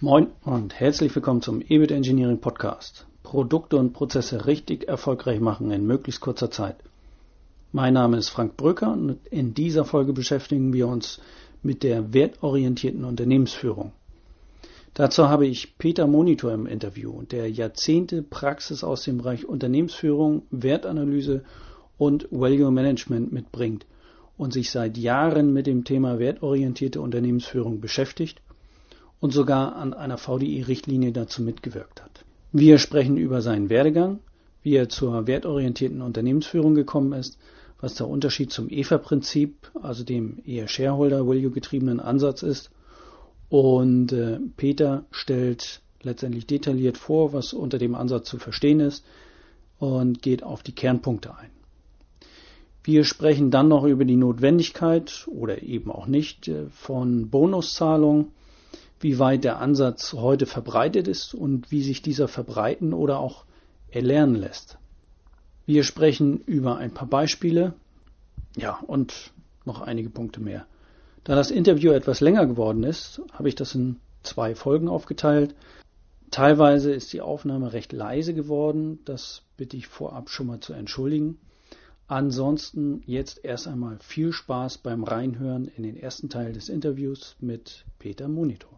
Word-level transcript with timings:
Moin 0.00 0.26
und 0.44 0.80
herzlich 0.80 1.14
willkommen 1.14 1.40
zum 1.40 1.62
EBIT 1.62 1.92
Engineering 1.92 2.40
Podcast. 2.40 3.06
Produkte 3.22 3.76
und 3.76 3.92
Prozesse 3.92 4.44
richtig 4.44 4.88
erfolgreich 4.88 5.38
machen 5.38 5.70
in 5.70 5.86
möglichst 5.86 6.20
kurzer 6.20 6.50
Zeit. 6.50 6.74
Mein 7.70 7.94
Name 7.94 8.16
ist 8.16 8.28
Frank 8.28 8.56
Brücker 8.56 8.92
und 8.92 9.18
in 9.30 9.54
dieser 9.54 9.84
Folge 9.84 10.12
beschäftigen 10.12 10.72
wir 10.72 10.88
uns 10.88 11.20
mit 11.62 11.84
der 11.84 12.12
wertorientierten 12.12 13.04
Unternehmensführung. 13.04 13.92
Dazu 14.94 15.28
habe 15.28 15.46
ich 15.46 15.78
Peter 15.78 16.08
Monitor 16.08 16.52
im 16.52 16.66
Interview, 16.66 17.22
der 17.22 17.48
Jahrzehnte 17.48 18.22
Praxis 18.22 18.82
aus 18.82 19.04
dem 19.04 19.18
Bereich 19.18 19.46
Unternehmensführung, 19.46 20.42
Wertanalyse 20.50 21.44
und 21.98 22.26
Value 22.32 22.72
Management 22.72 23.32
mitbringt 23.32 23.86
und 24.36 24.52
sich 24.52 24.72
seit 24.72 24.98
Jahren 24.98 25.52
mit 25.52 25.68
dem 25.68 25.84
Thema 25.84 26.18
wertorientierte 26.18 27.00
Unternehmensführung 27.00 27.80
beschäftigt 27.80 28.40
und 29.24 29.30
sogar 29.30 29.76
an 29.76 29.94
einer 29.94 30.18
VDI-Richtlinie 30.18 31.10
dazu 31.10 31.40
mitgewirkt 31.40 32.02
hat. 32.02 32.26
Wir 32.52 32.76
sprechen 32.76 33.16
über 33.16 33.40
seinen 33.40 33.70
Werdegang, 33.70 34.18
wie 34.62 34.74
er 34.74 34.90
zur 34.90 35.26
wertorientierten 35.26 36.02
Unternehmensführung 36.02 36.74
gekommen 36.74 37.14
ist, 37.14 37.38
was 37.80 37.94
der 37.94 38.06
Unterschied 38.06 38.52
zum 38.52 38.68
EFA-Prinzip, 38.68 39.70
also 39.80 40.04
dem 40.04 40.42
eher 40.44 40.68
Shareholder-Value-getriebenen 40.68 42.00
Ansatz 42.00 42.42
ist. 42.42 42.70
Und 43.48 44.12
äh, 44.12 44.40
Peter 44.58 45.06
stellt 45.10 45.80
letztendlich 46.02 46.46
detailliert 46.46 46.98
vor, 46.98 47.32
was 47.32 47.54
unter 47.54 47.78
dem 47.78 47.94
Ansatz 47.94 48.28
zu 48.28 48.38
verstehen 48.38 48.80
ist 48.80 49.06
und 49.78 50.20
geht 50.20 50.42
auf 50.42 50.62
die 50.62 50.74
Kernpunkte 50.74 51.34
ein. 51.34 51.48
Wir 52.82 53.04
sprechen 53.04 53.50
dann 53.50 53.68
noch 53.68 53.84
über 53.84 54.04
die 54.04 54.16
Notwendigkeit 54.16 55.26
oder 55.28 55.62
eben 55.62 55.90
auch 55.90 56.06
nicht 56.06 56.46
äh, 56.48 56.66
von 56.68 57.30
Bonuszahlungen 57.30 58.26
wie 59.04 59.18
weit 59.18 59.44
der 59.44 59.58
Ansatz 59.58 60.14
heute 60.14 60.46
verbreitet 60.46 61.08
ist 61.08 61.34
und 61.34 61.70
wie 61.70 61.82
sich 61.82 62.00
dieser 62.00 62.26
verbreiten 62.26 62.94
oder 62.94 63.18
auch 63.18 63.44
erlernen 63.90 64.34
lässt. 64.34 64.78
Wir 65.66 65.84
sprechen 65.84 66.40
über 66.46 66.78
ein 66.78 66.94
paar 66.94 67.06
Beispiele, 67.06 67.74
ja, 68.56 68.78
und 68.86 69.34
noch 69.66 69.82
einige 69.82 70.08
Punkte 70.08 70.40
mehr. 70.40 70.64
Da 71.22 71.34
das 71.34 71.50
Interview 71.50 71.92
etwas 71.92 72.22
länger 72.22 72.46
geworden 72.46 72.82
ist, 72.82 73.20
habe 73.34 73.50
ich 73.50 73.54
das 73.54 73.74
in 73.74 73.96
zwei 74.22 74.54
Folgen 74.54 74.88
aufgeteilt. 74.88 75.54
Teilweise 76.30 76.90
ist 76.90 77.12
die 77.12 77.20
Aufnahme 77.20 77.74
recht 77.74 77.92
leise 77.92 78.32
geworden, 78.32 79.00
das 79.04 79.42
bitte 79.58 79.76
ich 79.76 79.86
vorab 79.86 80.30
schon 80.30 80.46
mal 80.46 80.60
zu 80.60 80.72
entschuldigen. 80.72 81.36
Ansonsten 82.06 83.02
jetzt 83.04 83.44
erst 83.44 83.68
einmal 83.68 83.98
viel 83.98 84.32
Spaß 84.32 84.78
beim 84.78 85.04
Reinhören 85.04 85.68
in 85.76 85.82
den 85.82 85.98
ersten 85.98 86.30
Teil 86.30 86.54
des 86.54 86.70
Interviews 86.70 87.36
mit 87.38 87.84
Peter 87.98 88.28
Monitor. 88.28 88.73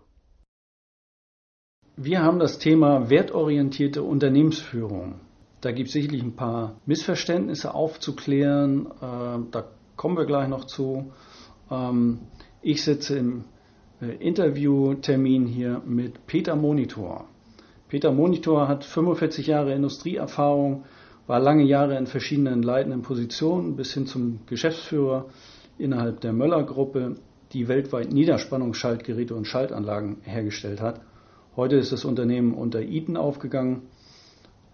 Wir 1.98 2.22
haben 2.22 2.38
das 2.38 2.58
Thema 2.58 3.08
wertorientierte 3.08 4.02
Unternehmensführung. 4.02 5.14
Da 5.62 5.72
gibt 5.72 5.86
es 5.86 5.94
sicherlich 5.94 6.22
ein 6.22 6.36
paar 6.36 6.76
Missverständnisse 6.84 7.72
aufzuklären. 7.72 8.84
Äh, 9.00 9.50
da 9.50 9.64
kommen 9.96 10.18
wir 10.18 10.26
gleich 10.26 10.46
noch 10.46 10.66
zu. 10.66 11.10
Ähm, 11.70 12.18
ich 12.60 12.84
sitze 12.84 13.16
im 13.16 13.44
äh, 14.02 14.14
Interviewtermin 14.16 15.46
hier 15.46 15.80
mit 15.86 16.26
Peter 16.26 16.54
Monitor. 16.54 17.24
Peter 17.88 18.12
Monitor 18.12 18.68
hat 18.68 18.84
45 18.84 19.46
Jahre 19.46 19.72
Industrieerfahrung, 19.72 20.84
war 21.26 21.40
lange 21.40 21.64
Jahre 21.64 21.96
in 21.96 22.06
verschiedenen 22.06 22.62
leitenden 22.62 23.00
Positionen 23.00 23.74
bis 23.74 23.94
hin 23.94 24.06
zum 24.06 24.40
Geschäftsführer 24.44 25.30
innerhalb 25.78 26.20
der 26.20 26.34
Möller 26.34 26.62
Gruppe, 26.64 27.16
die 27.54 27.68
weltweit 27.68 28.12
Niederspannungsschaltgeräte 28.12 29.34
und 29.34 29.46
Schaltanlagen 29.46 30.18
hergestellt 30.24 30.82
hat. 30.82 31.00
Heute 31.56 31.76
ist 31.76 31.90
das 31.90 32.04
Unternehmen 32.04 32.52
unter 32.52 32.82
Eaton 32.82 33.16
aufgegangen. 33.16 33.88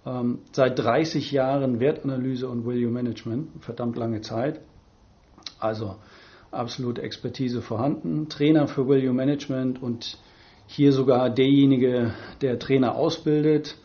Ähm, 0.04 0.40
seit 0.50 0.76
30 0.80 1.30
Jahren 1.30 1.78
Wertanalyse 1.78 2.48
und 2.48 2.66
Value 2.66 2.90
Management, 2.90 3.62
verdammt 3.62 3.96
lange 3.96 4.20
Zeit. 4.20 4.60
Also 5.60 5.94
absolut 6.50 6.98
Expertise 6.98 7.62
vorhanden. 7.62 8.28
Trainer 8.28 8.66
für 8.66 8.88
Value 8.88 9.12
Management 9.12 9.80
und 9.80 10.18
hier 10.66 10.92
sogar 10.92 11.30
derjenige, 11.30 12.14
der 12.40 12.58
Trainer 12.58 12.96
ausbildet. 12.96 13.76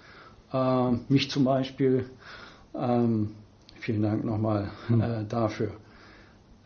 Äh, 0.51 0.93
mich 1.07 1.29
zum 1.29 1.43
Beispiel. 1.43 2.05
Ähm, 2.73 3.35
vielen 3.75 4.01
Dank 4.01 4.25
nochmal 4.25 4.71
hm. 4.87 5.01
äh, 5.01 5.23
dafür. 5.29 5.69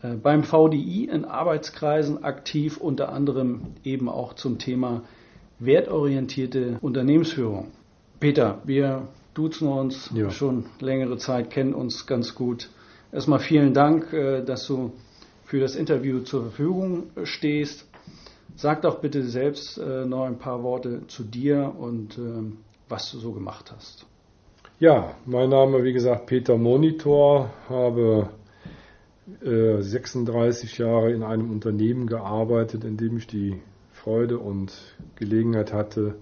Äh, 0.00 0.14
beim 0.14 0.44
VDI 0.44 1.10
in 1.12 1.26
Arbeitskreisen 1.26 2.24
aktiv, 2.24 2.78
unter 2.78 3.10
anderem 3.10 3.74
eben 3.84 4.08
auch 4.08 4.32
zum 4.32 4.58
Thema 4.58 5.02
wertorientierte 5.64 6.78
Unternehmensführung. 6.80 7.68
Peter, 8.20 8.60
wir 8.64 9.08
duzen 9.34 9.68
uns 9.68 10.10
ja. 10.14 10.30
schon 10.30 10.66
längere 10.80 11.16
Zeit, 11.16 11.50
kennen 11.50 11.74
uns 11.74 12.06
ganz 12.06 12.34
gut. 12.34 12.70
Erstmal 13.12 13.40
vielen 13.40 13.74
Dank, 13.74 14.12
äh, 14.12 14.44
dass 14.44 14.66
du 14.66 14.92
für 15.44 15.60
das 15.60 15.76
Interview 15.76 16.20
zur 16.20 16.42
Verfügung 16.42 17.04
stehst. 17.24 17.86
Sag 18.56 18.82
doch 18.82 19.00
bitte 19.00 19.22
selbst 19.24 19.78
äh, 19.78 20.04
noch 20.04 20.24
ein 20.24 20.38
paar 20.38 20.62
Worte 20.62 21.06
zu 21.06 21.24
dir 21.24 21.74
und 21.78 22.18
ähm, 22.18 22.58
was 22.88 23.10
du 23.10 23.18
so 23.18 23.32
gemacht 23.32 23.72
hast. 23.74 24.06
Ja, 24.78 25.14
mein 25.26 25.48
Name, 25.48 25.84
wie 25.84 25.92
gesagt, 25.92 26.26
Peter 26.26 26.56
Monitor, 26.56 27.50
habe 27.68 28.30
36 29.40 30.78
äh, 30.78 30.82
Jahre 30.82 31.12
in 31.12 31.22
einem 31.22 31.50
Unternehmen 31.50 32.06
gearbeitet, 32.06 32.84
in 32.84 32.96
dem 32.96 33.16
ich 33.16 33.26
die 33.26 33.60
Freude 34.02 34.38
und 34.38 34.72
Gelegenheit 35.14 35.72
hatte, 35.72 36.16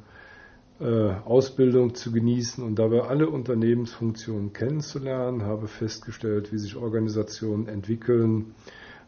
äh, 0.80 1.12
Ausbildung 1.24 1.94
zu 1.94 2.12
genießen 2.12 2.62
und 2.62 2.78
dabei 2.78 3.04
alle 3.04 3.30
Unternehmensfunktionen 3.30 4.52
kennenzulernen, 4.52 5.42
habe 5.44 5.66
festgestellt, 5.66 6.52
wie 6.52 6.58
sich 6.58 6.76
Organisationen 6.76 7.68
entwickeln, 7.68 8.54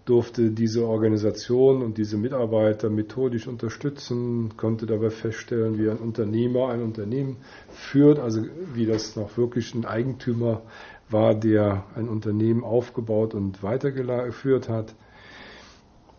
durfte 0.06 0.50
diese 0.50 0.86
Organisation 0.86 1.82
und 1.82 1.98
diese 1.98 2.16
Mitarbeiter 2.16 2.88
methodisch 2.88 3.46
unterstützen, 3.46 4.56
konnte 4.56 4.86
dabei 4.86 5.10
feststellen, 5.10 5.78
wie 5.78 5.90
ein 5.90 5.98
Unternehmer 5.98 6.70
ein 6.70 6.82
Unternehmen 6.82 7.36
führt, 7.68 8.18
also 8.18 8.42
wie 8.72 8.86
das 8.86 9.16
noch 9.16 9.36
wirklich 9.36 9.74
ein 9.74 9.84
Eigentümer 9.84 10.62
war, 11.10 11.34
der 11.34 11.84
ein 11.94 12.08
Unternehmen 12.08 12.64
aufgebaut 12.64 13.34
und 13.34 13.62
weitergeführt 13.62 14.70
hat 14.70 14.94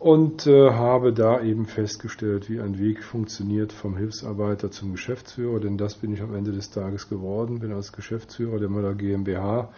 und 0.04 0.48
äh, 0.48 0.72
habe 0.72 1.14
da 1.14 1.42
eben 1.42 1.66
festgestellt, 1.66 2.50
wie 2.50 2.60
ein 2.60 2.78
Weg 2.78 3.06
funktioniert 3.06 3.72
vom 3.72 3.96
Hilfsarbeiter 3.96 4.70
zum 4.70 4.92
Geschäftsführer, 4.92 5.62
denn 5.62 5.78
das 5.78 5.96
bin 5.96 6.12
ich 6.14 6.22
am 6.22 6.36
Ende 6.36 6.52
des 6.52 6.72
Tages 6.72 7.08
geworden, 7.08 7.60
bin 7.60 7.72
als 7.72 7.94
Geschäftsführer 7.94 8.60
der 8.60 8.68
Möller 8.68 8.96
GmbH 8.96 9.70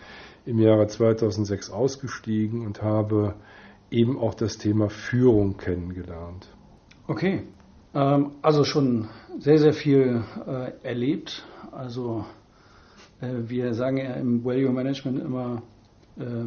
im 0.47 0.57
Jahre 0.57 0.87
2006 0.87 1.69
ausgestiegen 1.69 2.65
und 2.65 2.81
habe 2.81 3.35
eben 3.91 4.17
auch 4.17 4.33
das 4.33 4.57
Thema 4.57 4.89
Führung 4.89 5.57
kennengelernt. 5.57 6.47
Okay, 7.05 7.43
ähm, 7.93 8.31
also 8.41 8.63
schon 8.63 9.09
sehr, 9.37 9.59
sehr 9.59 9.73
viel 9.73 10.23
äh, 10.47 10.71
erlebt. 10.81 11.45
Also 11.71 12.25
äh, 13.21 13.27
wir 13.47 13.75
sagen 13.75 13.97
ja 13.97 14.15
im 14.15 14.43
Value 14.43 14.71
Management 14.71 15.19
immer 15.19 15.61
äh, 16.17 16.45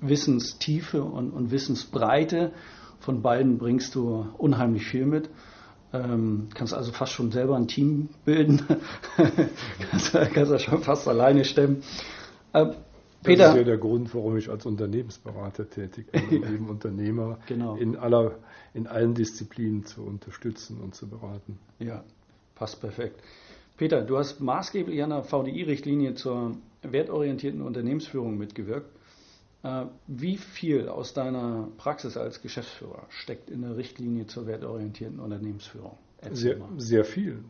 Wissenstiefe 0.00 1.04
und, 1.04 1.30
und 1.30 1.52
Wissensbreite. 1.52 2.50
Von 3.00 3.22
beiden 3.22 3.58
bringst 3.58 3.94
du 3.94 4.26
unheimlich 4.38 4.86
viel 4.86 5.06
mit. 5.06 5.30
Ähm, 5.92 6.48
kannst 6.54 6.72
also 6.72 6.92
fast 6.92 7.12
schon 7.12 7.32
selber 7.32 7.56
ein 7.56 7.66
Team 7.66 8.10
bilden. 8.24 8.62
kannst, 9.90 10.12
kannst 10.12 10.52
das 10.52 10.62
schon 10.62 10.82
fast 10.82 11.08
alleine 11.08 11.44
stemmen. 11.44 11.82
Äh, 12.52 12.66
Peter, 13.22 13.44
das 13.44 13.52
ist 13.52 13.58
ja 13.58 13.64
der 13.64 13.78
Grund, 13.78 14.14
warum 14.14 14.36
ich 14.36 14.48
als 14.48 14.64
Unternehmensberater 14.64 15.68
tätig 15.68 16.10
bin, 16.10 16.42
um 16.42 16.44
eben 16.54 16.68
Unternehmer 16.70 17.38
genau. 17.46 17.76
in, 17.76 17.96
aller, 17.96 18.36
in 18.72 18.86
allen 18.86 19.14
Disziplinen 19.14 19.84
zu 19.84 20.02
unterstützen 20.02 20.80
und 20.80 20.94
zu 20.94 21.08
beraten. 21.08 21.58
Ja, 21.78 22.02
passt 22.54 22.80
perfekt. 22.80 23.20
Peter, 23.76 24.02
du 24.02 24.16
hast 24.16 24.40
maßgeblich 24.40 25.02
an 25.02 25.10
der 25.10 25.22
VDI-Richtlinie 25.22 26.14
zur 26.14 26.56
wertorientierten 26.82 27.62
Unternehmensführung 27.62 28.38
mitgewirkt. 28.38 28.90
Äh, 29.62 29.86
wie 30.06 30.38
viel 30.38 30.88
aus 30.88 31.12
deiner 31.12 31.68
Praxis 31.76 32.16
als 32.16 32.40
Geschäftsführer 32.40 33.06
steckt 33.10 33.50
in 33.50 33.62
der 33.62 33.76
Richtlinie 33.76 34.26
zur 34.26 34.46
wertorientierten 34.46 35.20
Unternehmensführung? 35.20 35.98
Sehr, 36.32 36.56
sehr, 36.76 37.04
viel. 37.04 37.42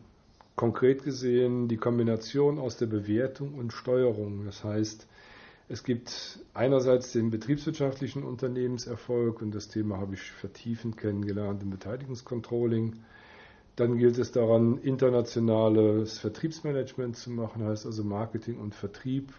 Konkret 0.55 1.03
gesehen 1.03 1.67
die 1.67 1.77
Kombination 1.77 2.59
aus 2.59 2.77
der 2.77 2.85
Bewertung 2.85 3.53
und 3.53 3.73
Steuerung. 3.73 4.45
Das 4.45 4.63
heißt, 4.63 5.07
es 5.69 5.83
gibt 5.83 6.39
einerseits 6.53 7.13
den 7.13 7.31
betriebswirtschaftlichen 7.31 8.23
Unternehmenserfolg 8.23 9.41
und 9.41 9.55
das 9.55 9.69
Thema 9.69 9.97
habe 9.97 10.15
ich 10.15 10.31
vertiefend 10.31 10.97
kennengelernt 10.97 11.63
im 11.63 11.69
Beteiligungscontrolling. 11.69 12.97
Dann 13.77 13.97
gilt 13.97 14.17
es 14.17 14.33
daran, 14.33 14.79
internationales 14.79 16.19
Vertriebsmanagement 16.19 17.15
zu 17.15 17.31
machen, 17.31 17.63
heißt 17.63 17.85
also 17.85 18.03
Marketing 18.03 18.57
und 18.57 18.75
Vertrieb 18.75 19.31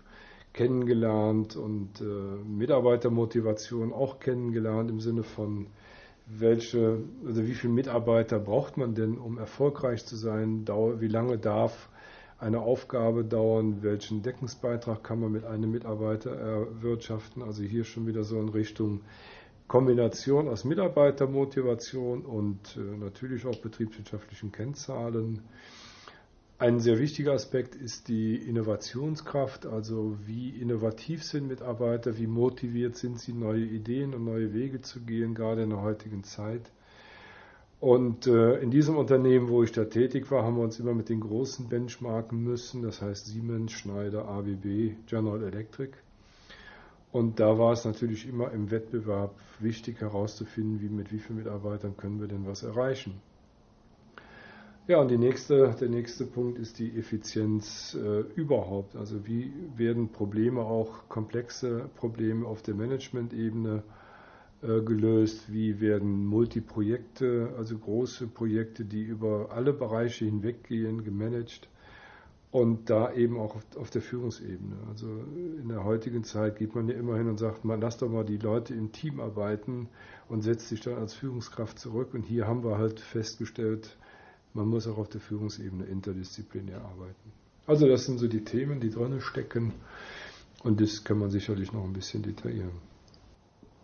kennengelernt 0.53 1.57
und 1.57 2.01
äh, 2.01 2.05
Mitarbeitermotivation 2.05 3.93
auch 3.93 4.21
kennengelernt 4.21 4.91
im 4.91 5.01
Sinne 5.01 5.23
von, 5.23 5.67
welche, 6.27 7.03
also 7.27 7.47
wie 7.47 7.55
viele 7.55 7.73
Mitarbeiter 7.73 8.39
braucht 8.39 8.77
man 8.77 8.95
denn, 8.95 9.19
um 9.19 9.39
erfolgreich 9.39 10.07
zu 10.07 10.17
sein? 10.17 10.65
Wie 10.67 11.09
lange 11.09 11.39
darf 11.39 11.89
eine 12.39 12.61
Aufgabe 12.61 13.25
dauern? 13.25 13.83
Welchen 13.83 14.23
Deckungsbeitrag 14.23 15.03
kann 15.03 15.21
man 15.21 15.33
mit 15.33 15.45
einem 15.45 15.71
Mitarbeiter 15.71 16.31
erwirtschaften? 16.31 17.43
Also 17.43 17.63
hier 17.63 17.85
schon 17.85 18.07
wieder 18.07 18.25
so 18.25 18.39
in 18.41 18.49
Richtung 18.49 19.01
Kombination 19.69 20.49
aus 20.49 20.65
Mitarbeitermotivation 20.65 22.23
und 22.23 22.77
äh, 22.77 22.97
natürlich 22.99 23.47
auch 23.47 23.57
betriebswirtschaftlichen 23.57 24.53
Kennzahlen. 24.53 25.41
Ein 26.63 26.79
sehr 26.79 27.01
wichtiger 27.01 27.33
Aspekt 27.33 27.75
ist 27.75 28.07
die 28.07 28.37
Innovationskraft, 28.37 29.67
also 29.67 30.17
wie 30.27 30.51
innovativ 30.51 31.25
sind 31.25 31.49
Mitarbeiter, 31.49 32.19
wie 32.19 32.29
motiviert 32.29 32.95
sind 32.95 33.19
sie, 33.19 33.33
neue 33.33 33.65
Ideen 33.65 34.15
und 34.15 34.23
neue 34.23 34.55
Wege 34.55 34.81
zu 34.81 35.01
gehen, 35.01 35.35
gerade 35.35 35.65
in 35.65 35.71
der 35.71 35.83
heutigen 35.83 36.23
Zeit. 36.23 36.71
Und 37.81 38.29
äh, 38.29 38.61
in 38.61 38.71
diesem 38.71 38.97
Unternehmen, 38.97 39.49
wo 39.49 39.65
ich 39.65 39.73
da 39.73 39.87
tätig 39.87 40.31
war, 40.31 40.45
haben 40.45 40.55
wir 40.55 40.63
uns 40.63 40.79
immer 40.79 40.95
mit 40.95 41.09
den 41.09 41.19
großen 41.19 41.69
benchmarken 41.69 42.41
müssen, 42.41 42.83
das 42.83 43.03
heißt 43.03 43.27
Siemens, 43.27 43.73
Schneider, 43.73 44.29
ABB, 44.29 44.95
General 45.07 45.43
Electric. 45.43 45.95
Und 47.11 47.41
da 47.41 47.59
war 47.59 47.73
es 47.73 47.85
natürlich 47.85 48.29
immer 48.29 48.53
im 48.53 48.71
Wettbewerb 48.71 49.35
wichtig 49.59 50.01
herauszufinden, 50.01 50.81
wie 50.81 50.91
mit 50.91 51.11
wie 51.11 51.19
vielen 51.19 51.41
Mitarbeitern 51.41 51.97
können 51.97 52.21
wir 52.21 52.29
denn 52.29 52.47
was 52.47 52.63
erreichen. 52.63 53.21
Ja, 54.89 55.01
und 55.01 55.13
nächste, 55.17 55.77
der 55.81 55.89
nächste 55.89 56.25
Punkt 56.25 56.59
ist 56.59 56.81
die 56.81 56.99
Effizienz 56.99 57.95
äh, 57.95 58.23
überhaupt. 58.35 58.97
Also 58.97 59.25
wie 59.29 59.53
werden 59.77 60.09
Probleme, 60.11 60.63
auch 60.63 61.09
komplexe 61.09 61.89
Probleme 61.95 62.45
auf 62.45 62.63
der 62.63 62.75
Management-Ebene 62.75 63.85
äh, 64.61 64.81
gelöst? 64.81 65.53
Wie 65.53 65.81
werden 65.81 66.27
Multiprojekte, 66.27 67.55
also 67.57 67.79
große 67.79 68.27
Projekte, 68.27 68.85
die 68.85 69.05
über 69.05 69.51
alle 69.53 69.73
Bereiche 69.73 70.25
hinweggehen, 70.25 71.05
gemanagt? 71.05 71.69
Und 72.51 72.91
da 72.91 73.13
eben 73.15 73.39
auch 73.39 73.55
auf, 73.55 73.65
auf, 73.77 73.91
der 73.91 74.03
Führungsebene. 74.03 74.77
Also 74.89 75.07
in 75.61 75.69
der 75.69 75.85
heutigen 75.85 76.25
Zeit 76.25 76.57
geht 76.57 76.75
man 76.75 76.89
ja 76.89 76.97
immer 76.97 77.17
hin 77.17 77.29
und 77.29 77.39
sagt, 77.39 77.65
man 77.65 77.81
lass 77.81 77.99
doch 77.99 78.11
mal 78.11 78.25
die 78.25 78.37
Leute 78.37 78.75
im 78.75 78.91
Team 78.91 79.21
arbeiten 79.21 79.89
und 80.29 80.43
setzt 80.43 80.69
sich 80.69 80.81
dann 80.81 80.97
als 80.97 81.15
Führungskraft 81.15 81.79
zurück. 81.79 82.15
Und 82.15 82.25
hier 82.25 82.49
haben 82.49 82.65
wir 82.65 82.79
halt 82.79 82.99
festgestellt, 82.99 83.97
man 84.55 84.69
muss 84.69 84.87
auch 84.87 84.99
auf 84.99 85.09
der 85.09 85.21
Führungsebene 85.21 85.85
interdisziplinär 85.85 86.81
arbeiten. 86.81 87.33
Also 87.67 87.87
das 87.87 88.05
sind 88.05 88.19
so 88.19 88.29
die 88.29 88.45
Themen, 88.45 88.81
die 88.81 88.91
drin 88.91 89.21
stecken 89.21 89.73
und 90.63 90.81
das 90.81 91.05
kann 91.05 91.19
man 91.19 91.31
sicherlich 91.31 91.73
noch 91.73 91.85
ein 91.85 91.93
bisschen 91.93 92.23
detaillieren. 92.23 92.73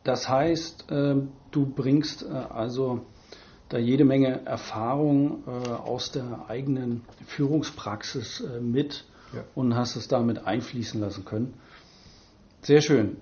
Das 0.05 0.29
heißt, 0.29 0.87
ähm, 0.91 1.29
du 1.51 1.67
bringst 1.67 2.23
äh, 2.23 2.29
also 2.29 3.07
da 3.69 3.79
jede 3.79 4.05
Menge 4.05 4.47
Erfahrung 4.47 5.45
äh, 5.47 5.51
aus 5.51 6.13
der 6.13 6.47
eigenen 6.49 7.03
Führungspraxis 7.27 8.41
äh, 8.41 8.61
mit 8.61 9.05
ja. 9.35 9.45
und 9.55 9.75
hast 9.75 9.97
es 9.97 10.09
damit 10.09 10.47
einfließen 10.47 11.01
lassen 11.01 11.25
können. 11.25 11.55
Sehr 12.63 12.81
schön. 12.81 13.19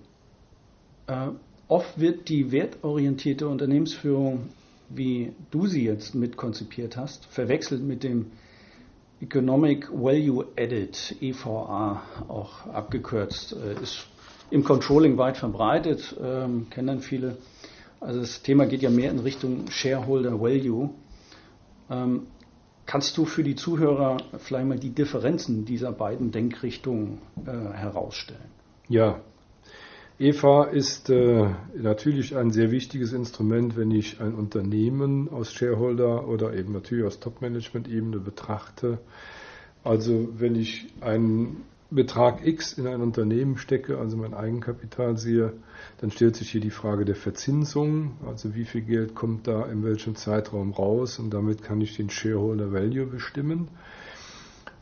Oft 1.69 2.01
wird 2.01 2.29
die 2.29 2.51
wertorientierte 2.51 3.47
Unternehmensführung 3.47 4.49
wie 4.89 5.33
du 5.51 5.67
sie 5.67 5.85
jetzt 5.85 6.15
mitkonzipiert 6.15 6.97
hast, 6.97 7.27
verwechselt 7.27 7.83
mit 7.83 8.03
dem 8.03 8.33
Economic 9.21 9.91
Value 9.91 10.47
Added, 10.59 11.17
EVA 11.21 12.03
auch 12.29 12.67
abgekürzt, 12.67 13.55
äh, 13.55 13.83
ist 13.83 14.07
im 14.51 14.63
Controlling 14.63 15.17
weit 15.19 15.37
verbreitet, 15.37 16.15
ähm, 16.23 16.69
kennen 16.71 17.01
viele. 17.01 17.39
Also 18.01 18.21
das 18.21 18.43
Thema 18.43 18.67
geht 18.67 18.83
ja 18.83 18.91
mehr 18.91 19.11
in 19.11 19.19
Richtung 19.19 19.71
Shareholder 19.71 20.41
Value. 20.41 20.91
Ähm, 21.91 22.27
kannst 22.85 23.17
du 23.17 23.25
für 23.25 23.43
die 23.43 23.57
Zuhörer 23.57 24.19
vielleicht 24.39 24.67
mal 24.67 24.79
die 24.79 24.91
Differenzen 24.91 25.65
dieser 25.65 25.93
beiden 25.93 26.31
Denkrichtungen 26.31 27.19
äh, 27.45 27.51
herausstellen? 27.51 28.51
Ja, 28.89 29.21
EVA 30.19 30.65
ist 30.65 31.11
äh, 31.11 31.47
natürlich 31.77 32.37
ein 32.37 32.51
sehr 32.51 32.71
wichtiges 32.71 33.13
Instrument, 33.13 33.77
wenn 33.77 33.91
ich 33.91 34.19
ein 34.19 34.35
Unternehmen 34.35 35.29
aus 35.29 35.53
Shareholder 35.53 36.27
oder 36.27 36.55
eben 36.55 36.73
natürlich 36.73 37.05
aus 37.05 37.21
Top-Management-Ebene 37.21 38.19
betrachte. 38.19 38.99
Also 39.85 40.29
wenn 40.39 40.55
ich 40.57 40.87
einen 41.03 41.65
Betrag 41.91 42.47
X 42.47 42.73
in 42.73 42.87
ein 42.87 43.03
Unternehmen 43.03 43.59
stecke, 43.59 43.99
also 43.99 44.17
mein 44.17 44.33
Eigenkapital 44.33 45.19
sehe, 45.19 45.53
dann 46.01 46.11
stellt 46.11 46.35
sich 46.35 46.51
hier 46.51 46.63
die 46.63 46.71
Frage 46.71 47.05
der 47.05 47.15
Verzinsung, 47.15 48.17
also 48.27 48.55
wie 48.55 48.65
viel 48.65 48.81
Geld 48.81 49.15
kommt 49.15 49.47
da 49.47 49.67
in 49.67 49.85
welchem 49.85 50.17
Zeitraum 50.17 50.73
raus 50.73 51.19
und 51.19 51.29
damit 51.29 51.63
kann 51.63 51.83
ich 51.83 51.95
den 51.95 52.09
Shareholder 52.09 52.73
Value 52.73 53.05
bestimmen. 53.05 53.69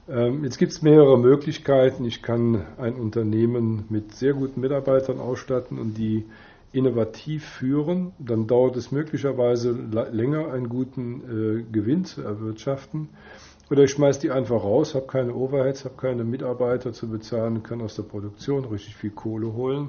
Ähm, 0.09 0.45
jetzt 0.45 0.59
gibt 0.59 0.73
es 0.73 0.83
mehrere 0.83 1.19
Möglichkeiten. 1.19 2.05
Ich 2.05 2.23
kann 2.23 2.65
ein 2.79 2.95
Unternehmen 2.95 3.85
mit 3.89 4.15
sehr 4.15 4.35
guten 4.35 4.61
Mitarbeitern 4.61 5.19
ausstatten 5.19 5.79
und 5.79 5.97
die 5.97 6.27
innovativ 6.73 7.45
führen. 7.45 8.13
Dann 8.19 8.47
dauert 8.47 8.77
es 8.77 8.93
möglicherweise 8.93 9.71
länger, 10.13 10.53
einen 10.53 10.69
guten 10.69 11.61
äh, 11.61 11.73
Gewinn 11.73 12.05
zu 12.05 12.23
erwirtschaften. 12.23 13.09
Oder 13.71 13.85
ich 13.85 13.93
schmeiße 13.93 14.21
die 14.21 14.31
einfach 14.31 14.63
raus, 14.63 14.95
habe 14.95 15.07
keine 15.07 15.35
Overheads, 15.35 15.87
habe 15.87 15.97
keine 15.97 16.25
Mitarbeiter 16.25 16.93
zu 16.93 17.09
bezahlen, 17.09 17.63
kann 17.63 17.81
aus 17.81 17.97
der 17.97 18.03
Produktion 18.03 18.67
richtig 18.67 18.95
viel 18.97 19.11
Kohle 19.11 19.55
holen. 19.55 19.89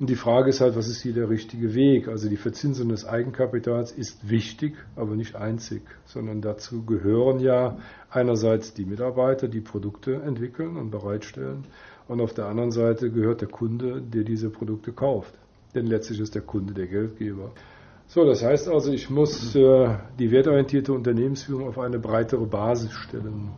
Und 0.00 0.08
die 0.08 0.14
Frage 0.14 0.50
ist 0.50 0.60
halt, 0.60 0.76
was 0.76 0.88
ist 0.88 1.02
hier 1.02 1.12
der 1.12 1.28
richtige 1.28 1.74
Weg? 1.74 2.06
Also 2.06 2.28
die 2.28 2.36
Verzinsung 2.36 2.88
des 2.88 3.04
Eigenkapitals 3.04 3.90
ist 3.90 4.30
wichtig, 4.30 4.76
aber 4.94 5.16
nicht 5.16 5.34
einzig, 5.34 5.82
sondern 6.04 6.40
dazu 6.40 6.84
gehören 6.84 7.40
ja 7.40 7.78
einerseits 8.08 8.74
die 8.74 8.84
Mitarbeiter, 8.84 9.48
die 9.48 9.60
Produkte 9.60 10.14
entwickeln 10.22 10.76
und 10.76 10.90
bereitstellen, 10.90 11.64
und 12.06 12.22
auf 12.22 12.32
der 12.32 12.46
anderen 12.46 12.70
Seite 12.70 13.10
gehört 13.10 13.42
der 13.42 13.48
Kunde, 13.48 14.00
der 14.00 14.24
diese 14.24 14.48
Produkte 14.48 14.92
kauft. 14.92 15.34
Denn 15.74 15.86
letztlich 15.86 16.20
ist 16.20 16.34
der 16.34 16.42
Kunde 16.42 16.72
der 16.72 16.86
Geldgeber. 16.86 17.52
So, 18.06 18.24
das 18.24 18.42
heißt 18.42 18.68
also, 18.68 18.90
ich 18.90 19.10
muss 19.10 19.54
äh, 19.54 19.98
die 20.18 20.30
wertorientierte 20.30 20.94
Unternehmensführung 20.94 21.68
auf 21.68 21.78
eine 21.78 21.98
breitere 21.98 22.46
Basis 22.46 22.92
stellen. 22.92 23.50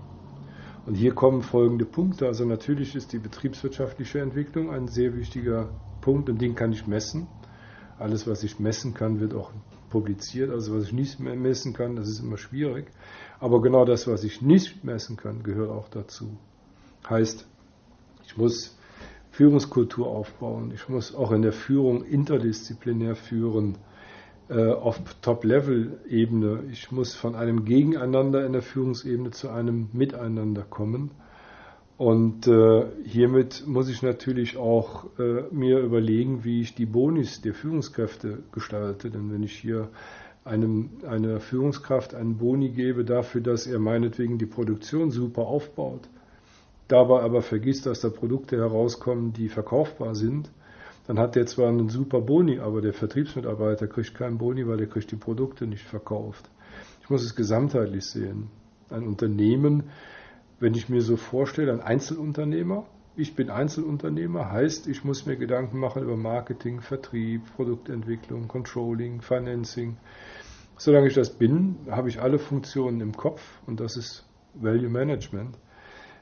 Und 0.84 0.94
hier 0.94 1.14
kommen 1.14 1.42
folgende 1.42 1.84
Punkte. 1.84 2.26
Also 2.26 2.44
natürlich 2.44 2.96
ist 2.96 3.12
die 3.12 3.20
betriebswirtschaftliche 3.20 4.18
Entwicklung 4.18 4.70
ein 4.70 4.88
sehr 4.88 5.14
wichtiger 5.14 5.68
Punkt 6.00 6.28
und 6.28 6.40
den 6.40 6.54
kann 6.54 6.72
ich 6.72 6.86
messen. 6.86 7.26
Alles, 7.98 8.26
was 8.26 8.42
ich 8.42 8.58
messen 8.58 8.94
kann, 8.94 9.20
wird 9.20 9.34
auch 9.34 9.52
publiziert. 9.90 10.50
Also 10.50 10.74
was 10.74 10.84
ich 10.84 10.92
nicht 10.92 11.20
mehr 11.20 11.36
messen 11.36 11.72
kann, 11.74 11.96
das 11.96 12.08
ist 12.08 12.20
immer 12.20 12.38
schwierig. 12.38 12.90
Aber 13.38 13.60
genau 13.60 13.84
das, 13.84 14.06
was 14.06 14.24
ich 14.24 14.40
nicht 14.40 14.84
messen 14.84 15.16
kann, 15.16 15.42
gehört 15.42 15.70
auch 15.70 15.88
dazu. 15.88 16.38
Heißt, 17.08 17.46
ich 18.26 18.36
muss 18.36 18.78
Führungskultur 19.30 20.06
aufbauen. 20.06 20.72
Ich 20.74 20.88
muss 20.88 21.14
auch 21.14 21.32
in 21.32 21.42
der 21.42 21.52
Führung 21.52 22.04
interdisziplinär 22.04 23.16
führen 23.16 23.78
äh, 24.48 24.72
auf 24.72 25.00
Top-Level-Ebene. 25.22 26.64
Ich 26.70 26.90
muss 26.90 27.14
von 27.14 27.34
einem 27.34 27.64
Gegeneinander 27.64 28.44
in 28.44 28.52
der 28.52 28.62
Führungsebene 28.62 29.30
zu 29.30 29.48
einem 29.48 29.88
Miteinander 29.92 30.62
kommen. 30.62 31.12
Und 32.00 32.46
äh, 32.46 32.86
hiermit 33.04 33.64
muss 33.66 33.90
ich 33.90 34.00
natürlich 34.00 34.56
auch 34.56 35.04
äh, 35.18 35.42
mir 35.50 35.80
überlegen, 35.80 36.44
wie 36.44 36.62
ich 36.62 36.74
die 36.74 36.86
Bonis 36.86 37.42
der 37.42 37.52
Führungskräfte 37.52 38.38
gestalte. 38.52 39.10
Denn 39.10 39.30
wenn 39.30 39.42
ich 39.42 39.52
hier 39.52 39.90
einem, 40.42 40.88
einer 41.06 41.40
Führungskraft 41.40 42.14
einen 42.14 42.38
Boni 42.38 42.70
gebe 42.70 43.04
dafür, 43.04 43.42
dass 43.42 43.66
er 43.66 43.78
meinetwegen 43.78 44.38
die 44.38 44.46
Produktion 44.46 45.10
super 45.10 45.42
aufbaut, 45.42 46.08
dabei 46.88 47.20
aber 47.20 47.42
vergisst, 47.42 47.84
dass 47.84 48.00
da 48.00 48.08
Produkte 48.08 48.56
herauskommen, 48.56 49.34
die 49.34 49.50
verkaufbar 49.50 50.14
sind, 50.14 50.50
dann 51.06 51.18
hat 51.18 51.36
der 51.36 51.44
zwar 51.44 51.68
einen 51.68 51.90
super 51.90 52.22
Boni, 52.22 52.60
aber 52.60 52.80
der 52.80 52.94
Vertriebsmitarbeiter 52.94 53.88
kriegt 53.88 54.14
keinen 54.14 54.38
Boni, 54.38 54.66
weil 54.66 54.80
er 54.80 54.86
kriegt 54.86 55.12
die 55.12 55.16
Produkte 55.16 55.66
nicht 55.66 55.84
verkauft. 55.84 56.48
Ich 57.02 57.10
muss 57.10 57.22
es 57.22 57.36
gesamtheitlich 57.36 58.06
sehen. 58.06 58.48
Ein 58.88 59.06
Unternehmen 59.06 59.90
wenn 60.60 60.74
ich 60.74 60.88
mir 60.88 61.00
so 61.00 61.16
vorstelle, 61.16 61.72
ein 61.72 61.80
Einzelunternehmer, 61.80 62.86
ich 63.16 63.34
bin 63.34 63.50
Einzelunternehmer, 63.50 64.52
heißt, 64.52 64.86
ich 64.86 65.04
muss 65.04 65.26
mir 65.26 65.36
Gedanken 65.36 65.78
machen 65.78 66.02
über 66.02 66.16
Marketing, 66.16 66.80
Vertrieb, 66.80 67.42
Produktentwicklung, 67.56 68.46
Controlling, 68.46 69.22
Financing. 69.22 69.96
Solange 70.76 71.08
ich 71.08 71.14
das 71.14 71.30
bin, 71.30 71.76
habe 71.90 72.08
ich 72.08 72.20
alle 72.20 72.38
Funktionen 72.38 73.00
im 73.00 73.12
Kopf 73.12 73.42
und 73.66 73.80
das 73.80 73.96
ist 73.96 74.26
Value 74.54 74.88
Management. 74.88 75.58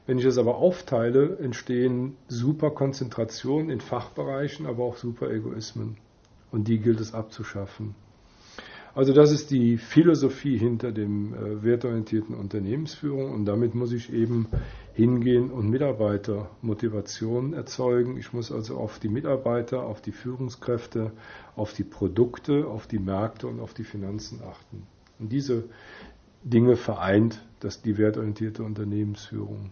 Wenn 0.07 0.17
ich 0.17 0.25
das 0.25 0.37
aber 0.37 0.55
aufteile, 0.55 1.37
entstehen 1.39 2.15
super 2.27 2.71
Konzentrationen 2.71 3.69
in 3.69 3.81
Fachbereichen, 3.81 4.65
aber 4.65 4.83
auch 4.83 4.97
super 4.97 5.29
Egoismen. 5.29 5.97
Und 6.51 6.67
die 6.67 6.79
gilt 6.79 6.99
es 6.99 7.13
abzuschaffen. 7.13 7.93
Also 8.95 9.13
das 9.13 9.31
ist 9.31 9.51
die 9.51 9.77
Philosophie 9.77 10.57
hinter 10.57 10.91
dem 10.91 11.33
äh, 11.33 11.63
wertorientierten 11.63 12.35
Unternehmensführung 12.35 13.31
und 13.31 13.45
damit 13.45 13.75
muss 13.75 13.91
ich 13.91 14.11
eben 14.11 14.47
hingehen 14.93 15.51
und 15.51 15.69
Mitarbeitermotivation 15.69 17.53
erzeugen. 17.53 18.17
Ich 18.17 18.33
muss 18.33 18.51
also 18.51 18.77
auf 18.77 18.99
die 18.99 19.09
Mitarbeiter, 19.09 19.83
auf 19.83 20.01
die 20.01 20.11
Führungskräfte, 20.11 21.11
auf 21.55 21.73
die 21.73 21.83
Produkte, 21.83 22.67
auf 22.67 22.87
die 22.87 22.99
Märkte 22.99 23.47
und 23.47 23.59
auf 23.59 23.73
die 23.73 23.83
Finanzen 23.83 24.41
achten. 24.43 24.87
Und 25.19 25.31
diese 25.31 25.65
Dinge 26.43 26.75
vereint 26.75 27.45
das 27.59 27.81
die 27.81 27.97
wertorientierte 27.97 28.63
Unternehmensführung. 28.63 29.71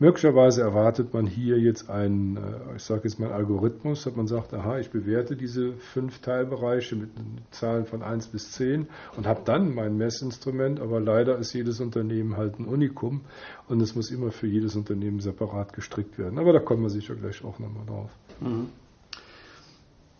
Möglicherweise 0.00 0.62
erwartet 0.62 1.14
man 1.14 1.24
hier 1.24 1.56
jetzt 1.56 1.88
einen, 1.88 2.36
äh, 2.36 2.76
ich 2.76 2.82
sage 2.82 3.02
jetzt 3.04 3.20
mal 3.20 3.30
Algorithmus, 3.30 4.02
dass 4.02 4.16
man 4.16 4.26
sagt, 4.26 4.52
aha, 4.52 4.80
ich 4.80 4.90
bewerte 4.90 5.36
diese 5.36 5.74
fünf 5.74 6.18
Teilbereiche 6.18 6.96
mit 6.96 7.10
Zahlen 7.52 7.86
von 7.86 8.02
1 8.02 8.26
bis 8.28 8.50
10 8.52 8.88
und 9.16 9.26
habe 9.26 9.42
dann 9.44 9.72
mein 9.72 9.96
Messinstrument, 9.96 10.80
aber 10.80 10.98
leider 10.98 11.38
ist 11.38 11.52
jedes 11.52 11.80
Unternehmen 11.80 12.36
halt 12.36 12.58
ein 12.58 12.66
Unikum 12.66 13.20
und 13.68 13.80
es 13.80 13.94
muss 13.94 14.10
immer 14.10 14.32
für 14.32 14.48
jedes 14.48 14.74
Unternehmen 14.74 15.20
separat 15.20 15.72
gestrickt 15.72 16.18
werden. 16.18 16.40
Aber 16.40 16.52
da 16.52 16.58
kommen 16.58 16.82
wir 16.82 16.90
sicher 16.90 17.14
gleich 17.14 17.44
auch 17.44 17.60
nochmal 17.60 17.86
drauf. 17.86 18.10
Mhm. 18.40 18.70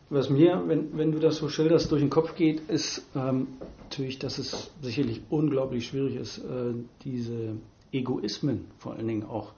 Was 0.09 0.31
mir, 0.31 0.63
wenn, 0.67 0.97
wenn 0.97 1.11
du 1.11 1.19
das 1.19 1.39
so 1.39 1.49
schilderst, 1.49 1.91
durch 1.91 2.01
den 2.01 2.11
Kopf 2.11 2.37
geht, 2.37 2.61
ist 2.69 3.05
ähm, 3.17 3.49
natürlich, 3.83 4.21
dass 4.21 4.39
es 4.39 4.71
sicherlich 4.83 5.23
unglaublich 5.31 5.89
schwierig 5.89 6.15
ist, 6.15 6.39
äh, 6.39 6.75
diese 7.03 7.57
Egoismen 7.91 8.67
vor 8.79 8.93
allen 8.93 9.09
Dingen 9.09 9.25
auch 9.25 9.53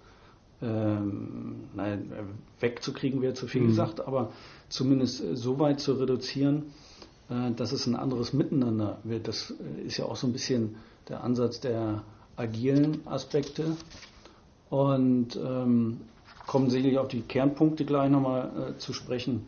ähm, 0.62 1.64
nein, 1.74 2.10
wegzukriegen 2.60 3.20
wäre 3.20 3.34
zu 3.34 3.46
viel 3.46 3.62
mhm. 3.62 3.68
gesagt, 3.68 4.00
aber 4.00 4.32
zumindest 4.68 5.22
so 5.36 5.58
weit 5.58 5.80
zu 5.80 5.94
reduzieren, 5.94 6.72
äh, 7.28 7.52
dass 7.52 7.72
es 7.72 7.86
ein 7.86 7.96
anderes 7.96 8.32
Miteinander 8.32 8.98
wird. 9.04 9.28
Das 9.28 9.52
äh, 9.52 9.86
ist 9.86 9.98
ja 9.98 10.06
auch 10.06 10.16
so 10.16 10.26
ein 10.26 10.32
bisschen 10.32 10.76
der 11.08 11.22
Ansatz 11.22 11.60
der 11.60 12.02
agilen 12.36 13.06
Aspekte 13.06 13.76
und 14.70 15.36
ähm, 15.36 16.00
kommen 16.46 16.70
sicherlich 16.70 16.98
auf 16.98 17.08
die 17.08 17.22
Kernpunkte 17.22 17.84
gleich 17.84 18.10
nochmal 18.10 18.74
äh, 18.74 18.78
zu 18.78 18.92
sprechen. 18.92 19.46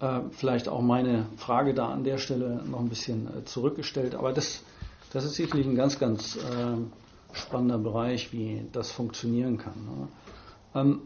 Äh, 0.00 0.20
vielleicht 0.30 0.68
auch 0.68 0.80
meine 0.80 1.26
Frage 1.36 1.74
da 1.74 1.88
an 1.88 2.04
der 2.04 2.18
Stelle 2.18 2.62
noch 2.68 2.80
ein 2.80 2.88
bisschen 2.88 3.26
äh, 3.26 3.44
zurückgestellt, 3.44 4.14
aber 4.14 4.32
das, 4.32 4.64
das 5.12 5.24
ist 5.24 5.34
sicherlich 5.34 5.66
ein 5.66 5.76
ganz, 5.76 5.98
ganz 5.98 6.36
äh, 6.36 7.36
spannender 7.36 7.78
Bereich, 7.78 8.32
wie 8.32 8.62
das 8.72 8.90
funktionieren 8.90 9.58
kann. 9.58 9.74
Ne? 9.84 10.08
Ähm, 10.74 11.02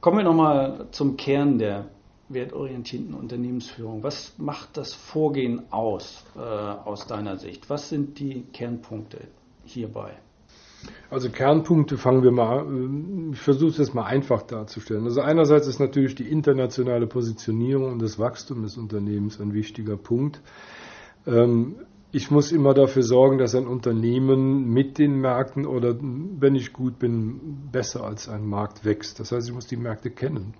kommen 0.00 0.18
wir 0.18 0.24
nochmal 0.24 0.88
zum 0.90 1.16
Kern 1.16 1.58
der 1.58 1.86
wertorientierten 2.28 3.14
Unternehmensführung. 3.14 4.02
Was 4.02 4.34
macht 4.38 4.76
das 4.76 4.94
Vorgehen 4.94 5.62
aus, 5.70 6.24
äh, 6.36 6.38
aus 6.40 7.06
deiner 7.06 7.36
Sicht? 7.36 7.68
Was 7.70 7.88
sind 7.88 8.18
die 8.18 8.44
Kernpunkte 8.52 9.28
hierbei? 9.64 10.12
Also 11.10 11.30
Kernpunkte 11.30 11.96
fangen 11.96 12.22
wir 12.22 12.32
mal, 12.32 12.66
äh, 12.66 13.32
ich 13.32 13.40
versuche 13.40 13.70
es 13.70 13.78
jetzt 13.78 13.94
mal 13.94 14.04
einfach 14.04 14.42
darzustellen. 14.42 15.04
Also 15.04 15.20
einerseits 15.20 15.66
ist 15.66 15.78
natürlich 15.78 16.14
die 16.14 16.28
internationale 16.28 17.06
Positionierung 17.06 17.92
und 17.92 18.02
das 18.02 18.18
Wachstum 18.18 18.62
des 18.62 18.76
Unternehmens 18.76 19.40
ein 19.40 19.52
wichtiger 19.52 19.96
Punkt. 19.96 20.40
Ähm, 21.26 21.76
ich 22.14 22.30
muss 22.30 22.52
immer 22.52 22.74
dafür 22.74 23.02
sorgen, 23.02 23.38
dass 23.38 23.54
ein 23.54 23.66
Unternehmen 23.66 24.68
mit 24.70 24.98
den 24.98 25.18
Märkten 25.18 25.64
oder 25.64 25.96
wenn 25.98 26.54
ich 26.54 26.74
gut 26.74 26.98
bin, 26.98 27.70
besser 27.72 28.04
als 28.04 28.28
ein 28.28 28.46
Markt 28.46 28.84
wächst. 28.84 29.18
Das 29.18 29.32
heißt, 29.32 29.48
ich 29.48 29.54
muss 29.54 29.66
die 29.66 29.78
Märkte 29.78 30.10
kennen. 30.10 30.52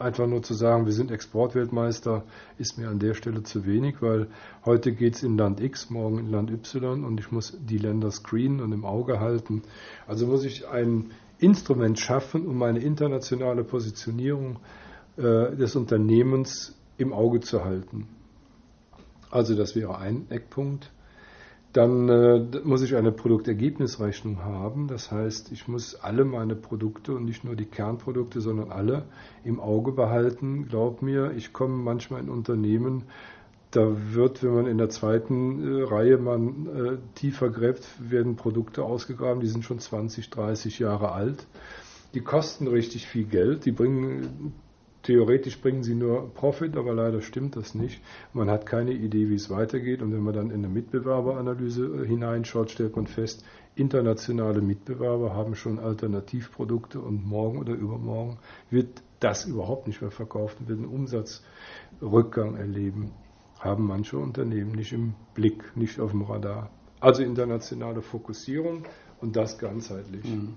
Einfach 0.00 0.26
nur 0.26 0.42
zu 0.42 0.52
sagen, 0.52 0.84
wir 0.84 0.92
sind 0.92 1.12
Exportweltmeister, 1.12 2.24
ist 2.58 2.76
mir 2.76 2.88
an 2.88 2.98
der 2.98 3.14
Stelle 3.14 3.44
zu 3.44 3.64
wenig, 3.64 4.02
weil 4.02 4.26
heute 4.64 4.92
geht 4.92 5.14
es 5.14 5.22
in 5.22 5.38
Land 5.38 5.60
X, 5.60 5.90
morgen 5.90 6.18
in 6.18 6.26
Land 6.26 6.50
Y 6.50 7.04
und 7.04 7.20
ich 7.20 7.30
muss 7.30 7.56
die 7.58 7.78
Länder 7.78 8.10
screenen 8.10 8.60
und 8.60 8.72
im 8.72 8.84
Auge 8.84 9.20
halten. 9.20 9.62
Also 10.08 10.26
muss 10.26 10.44
ich 10.44 10.68
ein 10.68 11.12
Instrument 11.38 12.00
schaffen, 12.00 12.46
um 12.46 12.58
meine 12.58 12.80
internationale 12.80 13.62
Positionierung 13.62 14.58
äh, 15.16 15.54
des 15.54 15.76
Unternehmens 15.76 16.76
im 16.98 17.12
Auge 17.12 17.40
zu 17.40 17.64
halten. 17.64 18.08
Also 19.30 19.54
das 19.54 19.76
wäre 19.76 19.98
ein 19.98 20.26
Eckpunkt. 20.30 20.90
Dann 21.76 22.08
äh, 22.08 22.60
muss 22.64 22.80
ich 22.80 22.96
eine 22.96 23.12
Produktergebnisrechnung 23.12 24.42
haben. 24.42 24.88
Das 24.88 25.12
heißt, 25.12 25.52
ich 25.52 25.68
muss 25.68 25.94
alle 25.94 26.24
meine 26.24 26.56
Produkte 26.56 27.12
und 27.12 27.26
nicht 27.26 27.44
nur 27.44 27.54
die 27.54 27.66
Kernprodukte, 27.66 28.40
sondern 28.40 28.72
alle 28.72 29.04
im 29.44 29.60
Auge 29.60 29.92
behalten. 29.92 30.68
Glaub 30.68 31.02
mir, 31.02 31.32
ich 31.36 31.52
komme 31.52 31.76
manchmal 31.76 32.22
in 32.22 32.30
Unternehmen, 32.30 33.04
da 33.72 33.94
wird, 34.14 34.42
wenn 34.42 34.54
man 34.54 34.66
in 34.66 34.78
der 34.78 34.88
zweiten 34.88 35.80
äh, 35.80 35.82
Reihe 35.82 36.16
man 36.16 36.66
äh, 36.66 36.98
tiefer 37.14 37.50
gräbt, 37.50 37.86
werden 37.98 38.36
Produkte 38.36 38.82
ausgegraben, 38.82 39.42
die 39.42 39.48
sind 39.48 39.62
schon 39.66 39.78
20, 39.78 40.30
30 40.30 40.78
Jahre 40.78 41.12
alt. 41.12 41.46
Die 42.14 42.22
kosten 42.22 42.68
richtig 42.68 43.06
viel 43.06 43.24
Geld, 43.24 43.66
die 43.66 43.72
bringen 43.72 44.54
Theoretisch 45.06 45.60
bringen 45.60 45.84
sie 45.84 45.94
nur 45.94 46.34
Profit, 46.34 46.76
aber 46.76 46.92
leider 46.92 47.20
stimmt 47.22 47.54
das 47.54 47.76
nicht. 47.76 48.02
Man 48.32 48.50
hat 48.50 48.66
keine 48.66 48.90
Idee, 48.90 49.28
wie 49.28 49.36
es 49.36 49.50
weitergeht. 49.50 50.02
Und 50.02 50.12
wenn 50.12 50.24
man 50.24 50.34
dann 50.34 50.50
in 50.50 50.64
eine 50.64 50.68
Mitbewerberanalyse 50.68 52.02
äh, 52.02 52.06
hineinschaut, 52.08 52.72
stellt 52.72 52.96
man 52.96 53.06
fest, 53.06 53.44
internationale 53.76 54.60
Mitbewerber 54.60 55.32
haben 55.32 55.54
schon 55.54 55.78
Alternativprodukte 55.78 56.98
und 56.98 57.24
morgen 57.24 57.58
oder 57.60 57.72
übermorgen 57.74 58.38
wird 58.68 59.00
das 59.20 59.44
überhaupt 59.44 59.86
nicht 59.86 60.00
mehr 60.02 60.10
verkauft 60.10 60.56
und 60.58 60.66
wird 60.66 60.80
einen 60.80 60.88
Umsatzrückgang 60.88 62.56
erleben. 62.56 63.12
Haben 63.60 63.86
manche 63.86 64.18
Unternehmen 64.18 64.72
nicht 64.72 64.92
im 64.92 65.14
Blick, 65.34 65.76
nicht 65.76 66.00
auf 66.00 66.10
dem 66.10 66.22
Radar. 66.22 66.70
Also 66.98 67.22
internationale 67.22 68.02
Fokussierung 68.02 68.82
und 69.20 69.36
das 69.36 69.56
ganzheitlich. 69.56 70.24
Mhm. 70.24 70.54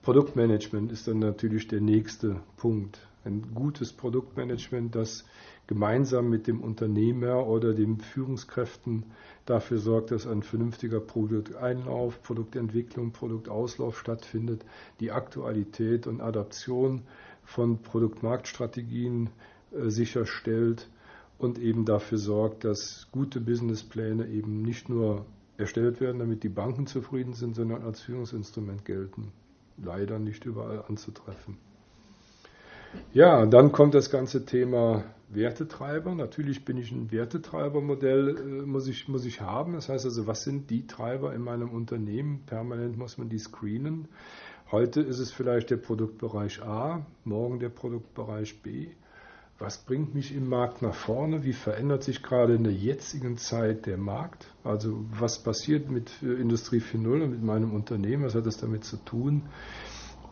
Produktmanagement 0.00 0.90
ist 0.90 1.06
dann 1.06 1.18
natürlich 1.18 1.68
der 1.68 1.82
nächste 1.82 2.40
Punkt 2.56 3.06
ein 3.26 3.54
gutes 3.54 3.92
Produktmanagement, 3.92 4.94
das 4.94 5.24
gemeinsam 5.66 6.30
mit 6.30 6.46
dem 6.46 6.60
Unternehmer 6.60 7.46
oder 7.46 7.74
den 7.74 7.98
Führungskräften 7.98 9.04
dafür 9.44 9.78
sorgt, 9.78 10.12
dass 10.12 10.26
ein 10.26 10.42
vernünftiger 10.42 11.00
Produkteinlauf, 11.00 12.22
Produktentwicklung, 12.22 13.12
Produktauslauf 13.12 13.98
stattfindet, 13.98 14.64
die 15.00 15.10
Aktualität 15.10 16.06
und 16.06 16.20
Adaption 16.20 17.02
von 17.42 17.82
Produktmarktstrategien 17.82 19.30
äh, 19.72 19.90
sicherstellt 19.90 20.88
und 21.38 21.58
eben 21.58 21.84
dafür 21.84 22.18
sorgt, 22.18 22.64
dass 22.64 23.08
gute 23.12 23.40
Businesspläne 23.40 24.26
eben 24.28 24.62
nicht 24.62 24.88
nur 24.88 25.26
erstellt 25.58 26.00
werden, 26.00 26.18
damit 26.18 26.42
die 26.42 26.48
Banken 26.48 26.86
zufrieden 26.86 27.32
sind, 27.34 27.54
sondern 27.54 27.82
als 27.82 28.00
Führungsinstrument 28.00 28.84
gelten. 28.84 29.32
Leider 29.78 30.18
nicht 30.18 30.44
überall 30.44 30.84
anzutreffen. 30.88 31.58
Ja, 33.12 33.46
dann 33.46 33.72
kommt 33.72 33.94
das 33.94 34.10
ganze 34.10 34.44
Thema 34.44 35.04
Wertetreiber. 35.28 36.14
Natürlich 36.14 36.64
bin 36.64 36.76
ich 36.76 36.92
ein 36.92 37.10
Wertetreibermodell, 37.10 38.36
äh, 38.36 38.66
muss, 38.66 38.86
ich, 38.88 39.08
muss 39.08 39.24
ich 39.24 39.40
haben. 39.40 39.74
Das 39.74 39.88
heißt 39.88 40.04
also, 40.04 40.26
was 40.26 40.44
sind 40.44 40.70
die 40.70 40.86
Treiber 40.86 41.34
in 41.34 41.42
meinem 41.42 41.70
Unternehmen? 41.70 42.42
Permanent 42.46 42.96
muss 42.96 43.18
man 43.18 43.28
die 43.28 43.38
screenen. 43.38 44.08
Heute 44.70 45.00
ist 45.00 45.18
es 45.18 45.32
vielleicht 45.32 45.70
der 45.70 45.76
Produktbereich 45.76 46.62
A, 46.62 47.06
morgen 47.24 47.60
der 47.60 47.68
Produktbereich 47.68 48.62
B. 48.62 48.88
Was 49.58 49.78
bringt 49.78 50.14
mich 50.14 50.34
im 50.34 50.48
Markt 50.48 50.82
nach 50.82 50.94
vorne? 50.94 51.44
Wie 51.44 51.54
verändert 51.54 52.02
sich 52.02 52.22
gerade 52.22 52.54
in 52.54 52.64
der 52.64 52.74
jetzigen 52.74 53.38
Zeit 53.38 53.86
der 53.86 53.96
Markt? 53.96 54.48
Also 54.64 55.04
was 55.18 55.42
passiert 55.42 55.90
mit 55.90 56.10
äh, 56.22 56.34
Industrie 56.34 56.80
4.0 56.80 57.22
und 57.22 57.30
mit 57.30 57.42
meinem 57.42 57.72
Unternehmen? 57.72 58.24
Was 58.24 58.34
hat 58.34 58.44
das 58.44 58.58
damit 58.58 58.84
zu 58.84 58.98
tun? 58.98 59.42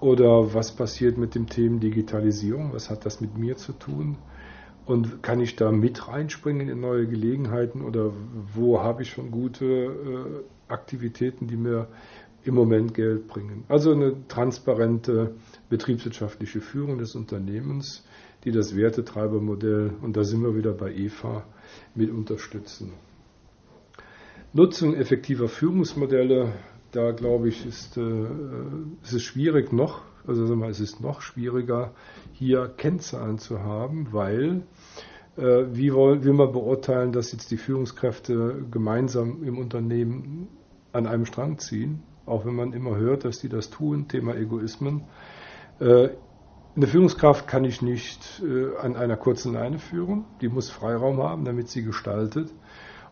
Oder 0.01 0.55
was 0.55 0.75
passiert 0.75 1.17
mit 1.19 1.35
dem 1.35 1.47
Thema 1.47 1.81
Digitalisierung? 1.81 2.73
Was 2.73 2.91
hat 2.91 3.07
das 3.07 3.21
mit 3.21 3.39
mir 3.39 3.57
zu 3.57 3.73
tun? 3.73 4.17
Und 4.87 5.23
kann 5.23 5.41
ich 5.41 5.57
da 5.57 5.73
mit 5.73 6.09
reinspringen 6.09 6.69
in 6.69 6.81
neue 6.81 7.07
Gelegenheiten 7.07 7.83
oder 7.83 8.13
wo 8.55 8.81
habe 8.81 9.03
ich 9.03 9.11
schon 9.11 9.31
gute 9.31 9.65
äh, 9.65 10.73
Aktivitäten, 10.73 11.47
die 11.47 11.57
mir 11.57 11.89
im 12.45 12.55
Moment 12.55 12.93
Geld 12.93 13.27
bringen? 13.27 13.65
Also 13.69 13.93
eine 13.93 14.29
transparente 14.29 15.37
betriebswirtschaftliche 15.71 16.61
Führung 16.61 16.99
des 16.99 17.15
Unternehmens, 17.15 18.05
die 18.45 18.53
das 18.53 18.77
Wertetreibermodell, 18.77 19.93
und 20.03 20.17
da 20.19 20.25
sind 20.25 20.43
wir 20.43 20.55
wieder 20.55 20.73
bei 20.73 20.93
EVA, 20.93 21.47
mit 21.95 22.11
unterstützen. 22.11 22.93
Nutzung 24.53 24.95
effektiver 24.95 25.49
Führungsmodelle 25.49 26.53
da 26.95 27.11
glaube 27.13 27.49
ich, 27.49 27.67
ist, 27.67 27.97
äh, 27.97 28.27
ist 29.03 29.13
es 29.13 29.23
schwierig 29.23 29.73
noch, 29.73 30.03
also 30.27 30.47
sagen 30.47 30.61
wir, 30.61 30.69
es 30.69 30.81
ist 30.81 31.01
noch 31.01 31.21
schwieriger, 31.21 31.93
hier 32.33 32.69
Kennzahlen 32.69 33.39
zu 33.39 33.61
haben, 33.61 34.09
weil 34.13 34.63
äh, 35.37 35.67
wie 35.73 35.93
will, 35.93 36.25
will 36.25 36.33
man 36.33 36.53
beurteilen, 36.53 37.13
dass 37.13 37.33
jetzt 37.33 37.51
die 37.51 37.57
Führungskräfte 37.57 38.65
gemeinsam 38.71 39.43
im 39.43 39.59
Unternehmen 39.59 40.49
an 40.93 41.07
einem 41.07 41.27
Strang 41.27 41.59
ziehen, 41.59 42.03
auch 42.27 42.47
wenn 42.47 42.55
man 42.55 42.73
immer 42.73 42.97
hört, 42.97 43.25
dass 43.25 43.41
die 43.41 43.49
das 43.49 43.71
tun, 43.71 44.07
Thema 44.09 44.37
Egoismen. 44.37 45.03
Äh, 45.81 46.11
eine 46.77 46.87
Führungskraft 46.87 47.47
kann 47.47 47.65
ich 47.65 47.83
nicht 47.83 48.43
äh, 48.45 48.77
an 48.77 48.97
einer 48.97 49.17
kurzen 49.17 49.53
Leine 49.53 49.79
führen, 49.79 50.25
die 50.41 50.49
muss 50.49 50.71
Freiraum 50.71 51.23
haben, 51.23 51.45
damit 51.45 51.69
sie 51.69 51.83
gestaltet. 51.83 52.53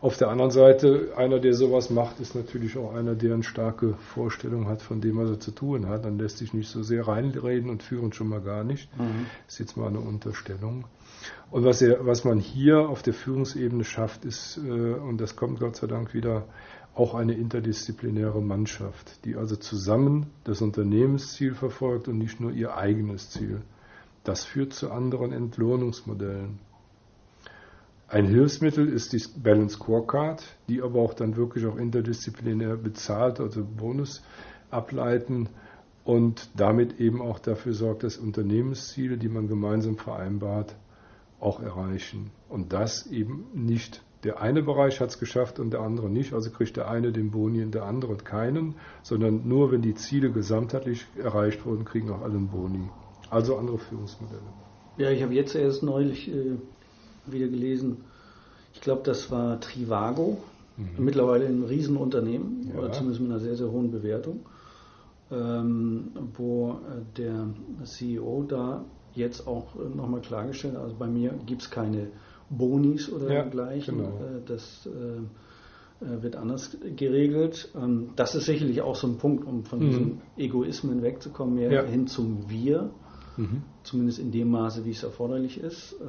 Auf 0.03 0.17
der 0.17 0.27
anderen 0.27 0.51
Seite, 0.51 1.13
einer, 1.15 1.39
der 1.39 1.53
sowas 1.53 1.89
macht, 1.89 2.19
ist 2.19 2.35
natürlich 2.35 2.77
auch 2.77 2.93
einer, 2.93 3.15
der 3.15 3.35
eine 3.35 3.43
starke 3.43 3.93
Vorstellung 3.93 4.67
hat 4.67 4.81
von 4.81 4.99
dem, 4.99 5.15
was 5.15 5.29
er 5.29 5.39
zu 5.39 5.51
tun 5.51 5.87
hat. 5.87 6.03
Dann 6.03 6.17
lässt 6.17 6.39
sich 6.39 6.53
nicht 6.53 6.69
so 6.69 6.83
sehr 6.83 7.07
reinreden 7.07 7.69
und 7.69 7.83
führen 7.83 8.11
schon 8.11 8.27
mal 8.27 8.41
gar 8.41 8.65
nicht. 8.65 8.89
Mhm. 8.99 9.27
Das 9.45 9.53
ist 9.53 9.59
jetzt 9.59 9.77
mal 9.77 9.87
eine 9.87 10.01
Unterstellung. 10.01 10.83
Und 11.51 11.63
was, 11.63 11.81
er, 11.81 12.05
was 12.05 12.25
man 12.25 12.37
hier 12.37 12.89
auf 12.89 13.01
der 13.01 13.13
Führungsebene 13.13 13.85
schafft, 13.85 14.25
ist, 14.25 14.57
äh, 14.57 14.69
und 14.69 15.21
das 15.21 15.37
kommt 15.37 15.61
Gott 15.61 15.77
sei 15.77 15.87
Dank 15.87 16.13
wieder, 16.13 16.47
auch 16.95 17.15
eine 17.15 17.35
interdisziplinäre 17.35 18.41
Mannschaft, 18.41 19.23
die 19.23 19.37
also 19.37 19.55
zusammen 19.55 20.31
das 20.43 20.61
Unternehmensziel 20.61 21.55
verfolgt 21.55 22.09
und 22.09 22.17
nicht 22.17 22.41
nur 22.41 22.51
ihr 22.51 22.75
eigenes 22.75 23.29
Ziel. 23.29 23.61
Das 24.25 24.43
führt 24.43 24.73
zu 24.73 24.91
anderen 24.91 25.31
Entlohnungsmodellen. 25.31 26.59
Ein 28.13 28.27
Hilfsmittel 28.27 28.89
ist 28.89 29.11
die 29.11 29.23
Balance 29.39 29.77
Scorecard, 29.77 30.43
die 30.69 30.83
aber 30.83 30.99
auch 30.99 31.15
dann 31.15 31.35
wirklich 31.35 31.65
auch 31.65 31.77
interdisziplinär 31.77 32.77
bezahlt, 32.77 33.39
also 33.39 33.65
Bonus 33.65 34.21
ableiten 34.69 35.49
und 36.03 36.51
damit 36.55 36.99
eben 36.99 37.23
auch 37.23 37.39
dafür 37.39 37.73
sorgt, 37.73 38.03
dass 38.03 38.17
Unternehmensziele, 38.17 39.17
die 39.17 39.29
man 39.29 39.47
gemeinsam 39.47 39.97
vereinbart, 39.97 40.75
auch 41.39 41.59
erreichen. 41.59 42.29
Und 42.49 42.71
das 42.71 43.07
eben 43.07 43.47
nicht 43.55 44.03
der 44.23 44.39
eine 44.39 44.61
Bereich 44.61 44.99
hat 44.99 45.09
es 45.09 45.17
geschafft 45.17 45.59
und 45.59 45.71
der 45.73 45.81
andere 45.81 46.07
nicht, 46.07 46.33
also 46.33 46.51
kriegt 46.51 46.77
der 46.77 46.91
eine 46.91 47.11
den 47.11 47.31
Boni 47.31 47.63
und 47.63 47.73
der 47.73 47.85
andere 47.85 48.15
keinen, 48.17 48.75
sondern 49.01 49.47
nur 49.47 49.71
wenn 49.71 49.81
die 49.81 49.95
Ziele 49.95 50.31
gesamtheitlich 50.31 51.07
erreicht 51.17 51.65
wurden, 51.65 51.83
kriegen 51.83 52.11
auch 52.11 52.21
alle 52.21 52.35
einen 52.35 52.49
Boni. 52.49 52.91
Also 53.31 53.57
andere 53.57 53.79
Führungsmodelle. 53.79 54.53
Ja, 54.97 55.09
ich 55.09 55.23
habe 55.23 55.33
jetzt 55.33 55.55
erst 55.55 55.81
neulich 55.81 56.29
äh, 56.29 56.57
wieder 57.25 57.47
gelesen, 57.47 57.97
ich 58.73 58.81
glaube, 58.81 59.01
das 59.03 59.31
war 59.31 59.59
Trivago, 59.59 60.37
mhm. 60.77 61.05
mittlerweile 61.05 61.45
ein 61.45 61.63
Riesenunternehmen, 61.63 62.71
ja. 62.73 62.79
oder 62.79 62.91
zumindest 62.91 63.21
mit 63.21 63.31
einer 63.31 63.39
sehr, 63.39 63.55
sehr 63.55 63.71
hohen 63.71 63.91
Bewertung, 63.91 64.39
ähm, 65.31 66.11
wo 66.35 66.71
äh, 66.71 67.17
der 67.17 67.47
CEO 67.83 68.45
da 68.47 68.83
jetzt 69.13 69.47
auch 69.47 69.75
äh, 69.75 69.95
nochmal 69.95 70.21
klargestellt, 70.21 70.75
also 70.75 70.95
bei 70.97 71.07
mir 71.07 71.33
gibt 71.45 71.61
es 71.61 71.69
keine 71.69 72.07
Bonis 72.49 73.11
oder 73.11 73.27
ja, 73.31 73.41
dergleichen, 73.43 73.97
genau. 73.97 74.09
äh, 74.09 74.41
das 74.45 74.87
äh, 74.87 76.21
wird 76.21 76.35
anders 76.35 76.75
geregelt. 76.95 77.69
Ähm, 77.75 78.09
das 78.15 78.35
ist 78.35 78.45
sicherlich 78.45 78.81
auch 78.81 78.95
so 78.95 79.07
ein 79.07 79.17
Punkt, 79.17 79.47
um 79.47 79.63
von 79.63 79.79
mhm. 79.79 79.89
diesen 79.89 80.21
Egoismen 80.37 81.01
wegzukommen, 81.01 81.55
mehr 81.55 81.71
ja. 81.71 81.83
hin 81.83 82.07
zum 82.07 82.49
Wir. 82.49 82.89
Mhm. 83.37 83.63
Zumindest 83.83 84.19
in 84.19 84.31
dem 84.31 84.51
Maße, 84.51 84.85
wie 84.85 84.91
es 84.91 85.03
erforderlich 85.03 85.59
ist. 85.59 85.93
Äh, 85.93 86.05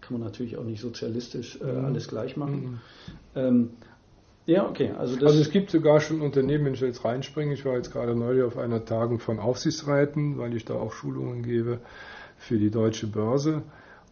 kann 0.00 0.18
man 0.18 0.20
natürlich 0.20 0.56
auch 0.56 0.64
nicht 0.64 0.80
sozialistisch 0.80 1.60
äh, 1.60 1.64
mhm. 1.64 1.84
alles 1.86 2.08
gleich 2.08 2.36
machen. 2.36 2.62
Mhm. 2.62 2.80
Ähm, 3.34 3.70
ja, 4.46 4.68
okay. 4.68 4.90
Also, 4.90 5.24
also, 5.24 5.40
es 5.40 5.50
gibt 5.50 5.70
sogar 5.70 6.00
schon 6.00 6.20
Unternehmen, 6.20 6.66
wenn 6.66 6.74
ich 6.74 6.80
jetzt 6.80 7.04
reinspringe. 7.04 7.54
Ich 7.54 7.64
war 7.64 7.76
jetzt 7.76 7.92
gerade 7.92 8.14
neulich 8.14 8.42
auf 8.42 8.58
einer 8.58 8.84
Tagung 8.84 9.18
von 9.18 9.38
Aufsichtsräten, 9.38 10.36
weil 10.36 10.54
ich 10.54 10.66
da 10.66 10.74
auch 10.74 10.92
Schulungen 10.92 11.42
gebe 11.42 11.78
für 12.36 12.58
die 12.58 12.70
deutsche 12.70 13.06
Börse. 13.06 13.62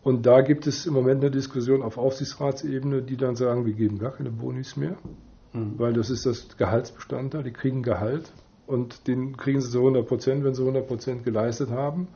Und 0.03 0.27
da 0.27 0.41
gibt 0.41 0.67
es 0.67 0.87
im 0.87 0.95
Moment 0.95 1.21
eine 1.23 1.31
Diskussion 1.31 1.83
auf 1.83 1.99
Aufsichtsratsebene, 1.99 3.03
die 3.03 3.17
dann 3.17 3.37
sagen, 3.37 3.67
wir 3.67 3.75
geben 3.75 3.99
gar 3.99 4.13
keine 4.13 4.31
Bonis 4.31 4.77
mehr, 4.77 4.97
mhm. 5.53 5.79
weil 5.79 5.93
das 5.93 6.09
ist 6.09 6.25
das 6.25 6.57
Gehaltsbestandteil. 6.57 7.43
Die 7.43 7.53
kriegen 7.53 7.83
Gehalt 7.83 8.33
und 8.73 9.07
den 9.07 9.37
kriegen 9.37 9.61
sie 9.61 9.71
zu 9.71 9.79
100 9.79 10.07
Prozent, 10.07 10.45
wenn 10.45 10.55
sie 10.55 10.63
100 10.63 10.87
Prozent 10.87 11.25
geleistet 11.25 11.71
haben. 11.71 12.09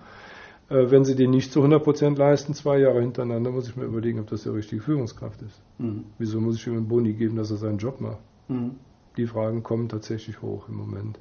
Äh, 0.68 0.90
wenn 0.90 1.04
sie 1.04 1.14
den 1.14 1.30
nicht 1.30 1.52
zu 1.52 1.60
100 1.60 1.82
Prozent 1.82 2.18
leisten, 2.18 2.54
zwei 2.54 2.78
Jahre 2.78 3.00
hintereinander, 3.00 3.50
muss 3.50 3.68
ich 3.68 3.76
mir 3.76 3.84
überlegen, 3.84 4.18
ob 4.20 4.28
das 4.28 4.42
die 4.42 4.48
richtige 4.48 4.82
Führungskraft 4.82 5.42
ist. 5.42 5.60
Mhm. 5.78 6.04
Wieso 6.18 6.40
muss 6.40 6.56
ich 6.56 6.66
ihm 6.66 6.75
einen 6.75 6.88
Boni 6.88 7.12
geben, 7.12 7.36
dass 7.36 7.50
er 7.50 7.56
seinen 7.56 7.78
Job 7.78 8.00
macht? 8.00 8.18
Mhm. 8.48 8.72
Die 9.16 9.26
Fragen 9.26 9.62
kommen 9.62 9.88
tatsächlich 9.88 10.42
hoch 10.42 10.68
im 10.68 10.76
Moment. 10.76 11.18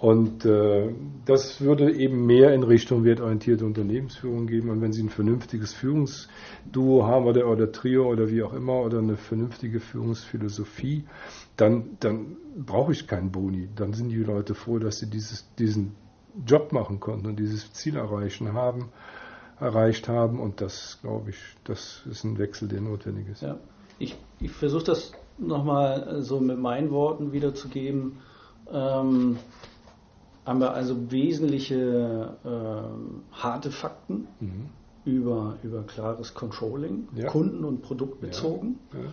Und 0.00 0.46
äh, 0.46 0.94
das 1.26 1.60
würde 1.60 1.92
eben 1.92 2.24
mehr 2.24 2.54
in 2.54 2.62
Richtung 2.62 3.04
wertorientierte 3.04 3.66
Unternehmensführung 3.66 4.46
geben. 4.46 4.70
Und 4.70 4.80
wenn 4.80 4.94
Sie 4.94 5.02
ein 5.02 5.10
vernünftiges 5.10 5.74
Führungsduo 5.74 7.04
haben 7.04 7.26
oder, 7.26 7.46
oder 7.46 7.70
Trio 7.70 8.08
oder 8.08 8.30
wie 8.30 8.42
auch 8.42 8.54
immer 8.54 8.80
oder 8.80 9.00
eine 9.00 9.18
vernünftige 9.18 9.78
Führungsphilosophie, 9.78 11.04
dann, 11.58 11.98
dann 12.00 12.38
brauche 12.56 12.92
ich 12.92 13.06
keinen 13.06 13.30
Boni. 13.30 13.68
Dann 13.76 13.92
sind 13.92 14.08
die 14.08 14.16
Leute 14.16 14.54
froh, 14.54 14.78
dass 14.78 15.00
sie 15.00 15.10
dieses, 15.10 15.46
diesen 15.58 15.94
Job 16.46 16.72
machen 16.72 16.98
konnten 16.98 17.26
und 17.26 17.36
dieses 17.38 17.70
Ziel 17.74 17.96
erreichen 17.96 18.54
haben, 18.54 18.88
erreicht 19.60 20.08
haben. 20.08 20.40
Und 20.40 20.62
das, 20.62 20.98
glaube 21.02 21.28
ich, 21.28 21.36
das 21.64 22.06
ist 22.10 22.24
ein 22.24 22.38
Wechsel, 22.38 22.68
der 22.68 22.80
notwendig 22.80 23.28
ist. 23.28 23.42
Ja. 23.42 23.58
Ich, 23.98 24.16
ich 24.40 24.50
versuche 24.50 24.84
das 24.84 25.12
nochmal 25.36 26.22
so 26.22 26.40
mit 26.40 26.58
meinen 26.58 26.90
Worten 26.90 27.32
wiederzugeben. 27.32 28.20
Ähm, 28.72 29.36
haben 30.44 30.60
wir 30.60 30.72
also 30.72 31.10
wesentliche 31.10 32.36
äh, 32.44 33.36
harte 33.36 33.70
Fakten 33.70 34.28
mhm. 34.40 34.68
über, 35.04 35.58
über 35.62 35.82
klares 35.82 36.34
Controlling, 36.34 37.08
ja. 37.14 37.28
Kunden- 37.28 37.64
und 37.64 37.82
Produktbezogen. 37.82 38.78
Ja. 38.92 38.98
Ja. 39.00 39.12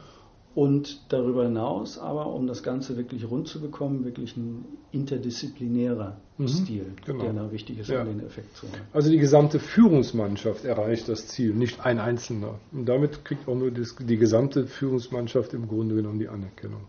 Und 0.55 1.03
darüber 1.09 1.43
hinaus 1.43 1.99
aber, 1.99 2.33
um 2.33 2.47
das 2.47 2.63
Ganze 2.63 2.97
wirklich 2.97 3.29
rund 3.29 3.47
zu 3.47 3.61
bekommen, 3.61 4.05
wirklich 4.05 4.35
ein 4.35 4.65
interdisziplinärer 4.91 6.17
mhm, 6.39 6.47
Stil, 6.47 6.93
genau. 7.05 7.25
der 7.25 7.33
da 7.33 7.51
wichtig 7.51 7.77
ist, 7.77 7.91
um 7.91 8.05
den 8.05 8.25
Effekt 8.25 8.55
zu 8.55 8.65
haben. 8.65 8.81
Also 8.91 9.11
die 9.11 9.19
gesamte 9.19 9.59
Führungsmannschaft 9.59 10.65
erreicht 10.65 11.09
das 11.09 11.27
Ziel, 11.27 11.53
nicht 11.53 11.85
ein 11.85 11.99
Einzelner. 11.99 12.55
Und 12.71 12.89
damit 12.89 13.23
kriegt 13.23 13.47
auch 13.47 13.53
nur 13.53 13.69
das, 13.69 13.95
die 13.97 14.17
gesamte 14.17 14.65
Führungsmannschaft 14.65 15.53
im 15.53 15.67
Grunde 15.67 15.93
genommen 15.93 16.17
die 16.17 16.27
Anerkennung. 16.27 16.81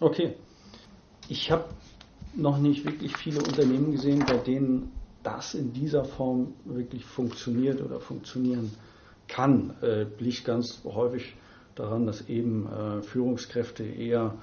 Okay. 0.00 0.34
Ich 1.28 1.52
habe 1.52 1.66
noch 2.34 2.58
nicht 2.58 2.84
wirklich 2.84 3.16
viele 3.16 3.40
Unternehmen 3.40 3.92
gesehen, 3.92 4.24
bei 4.26 4.36
denen 4.36 4.92
das 5.22 5.54
in 5.54 5.72
dieser 5.72 6.04
Form 6.04 6.54
wirklich 6.64 7.04
funktioniert 7.04 7.82
oder 7.82 8.00
funktionieren 8.00 8.70
kann. 9.28 9.74
Äh, 9.82 10.06
liegt 10.18 10.44
ganz 10.44 10.82
häufig 10.84 11.34
daran, 11.74 12.06
dass 12.06 12.28
eben 12.28 12.66
äh, 12.66 13.02
Führungskräfte 13.02 13.84
eher 13.84 14.34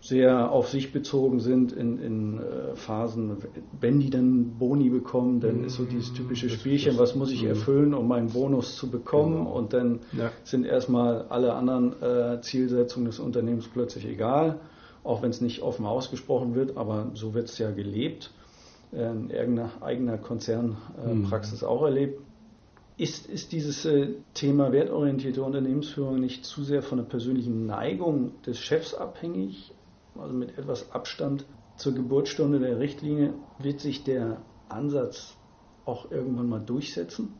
sehr 0.00 0.50
auf 0.52 0.68
sich 0.68 0.92
bezogen 0.92 1.40
sind 1.40 1.72
in, 1.72 1.98
in 1.98 2.38
äh, 2.38 2.76
Phasen, 2.76 3.38
wenn 3.80 4.00
die 4.00 4.10
dann 4.10 4.58
Boni 4.58 4.90
bekommen, 4.90 5.40
dann 5.40 5.64
ist 5.64 5.76
so 5.76 5.84
dieses 5.84 6.12
typische 6.12 6.50
Spielchen, 6.50 6.98
was 6.98 7.14
muss 7.14 7.32
ich 7.32 7.42
mhm. 7.42 7.48
erfüllen, 7.48 7.94
um 7.94 8.06
meinen 8.06 8.28
Bonus 8.28 8.76
zu 8.76 8.90
bekommen 8.90 9.44
genau. 9.44 9.56
und 9.56 9.72
dann 9.72 10.00
ja. 10.12 10.30
sind 10.42 10.66
erstmal 10.66 11.22
alle 11.28 11.54
anderen 11.54 12.02
äh, 12.02 12.40
Zielsetzungen 12.42 13.06
des 13.06 13.18
Unternehmens 13.18 13.66
plötzlich 13.68 14.04
egal 14.04 14.60
auch 15.04 15.22
wenn 15.22 15.30
es 15.30 15.40
nicht 15.40 15.62
offen 15.62 15.86
ausgesprochen 15.86 16.54
wird, 16.54 16.76
aber 16.76 17.10
so 17.14 17.34
wird 17.34 17.48
es 17.48 17.58
ja 17.58 17.70
gelebt, 17.70 18.32
in 18.90 19.30
irgendeiner 19.30 19.70
eigener 19.82 20.18
Konzernpraxis 20.18 21.62
mhm. 21.62 21.68
auch 21.68 21.82
erlebt. 21.82 22.20
Ist, 22.96 23.26
ist 23.26 23.52
dieses 23.52 23.84
äh, 23.84 24.14
Thema 24.34 24.70
wertorientierte 24.70 25.42
Unternehmensführung 25.42 26.20
nicht 26.20 26.44
zu 26.44 26.62
sehr 26.62 26.80
von 26.80 26.98
der 26.98 27.04
persönlichen 27.04 27.66
Neigung 27.66 28.40
des 28.46 28.58
Chefs 28.58 28.94
abhängig? 28.94 29.72
Also 30.16 30.32
mit 30.32 30.56
etwas 30.56 30.92
Abstand 30.92 31.44
zur 31.76 31.92
Geburtsstunde 31.94 32.60
der 32.60 32.78
Richtlinie 32.78 33.34
wird 33.58 33.80
sich 33.80 34.04
der 34.04 34.42
Ansatz 34.68 35.36
auch 35.84 36.12
irgendwann 36.12 36.48
mal 36.48 36.60
durchsetzen? 36.60 37.34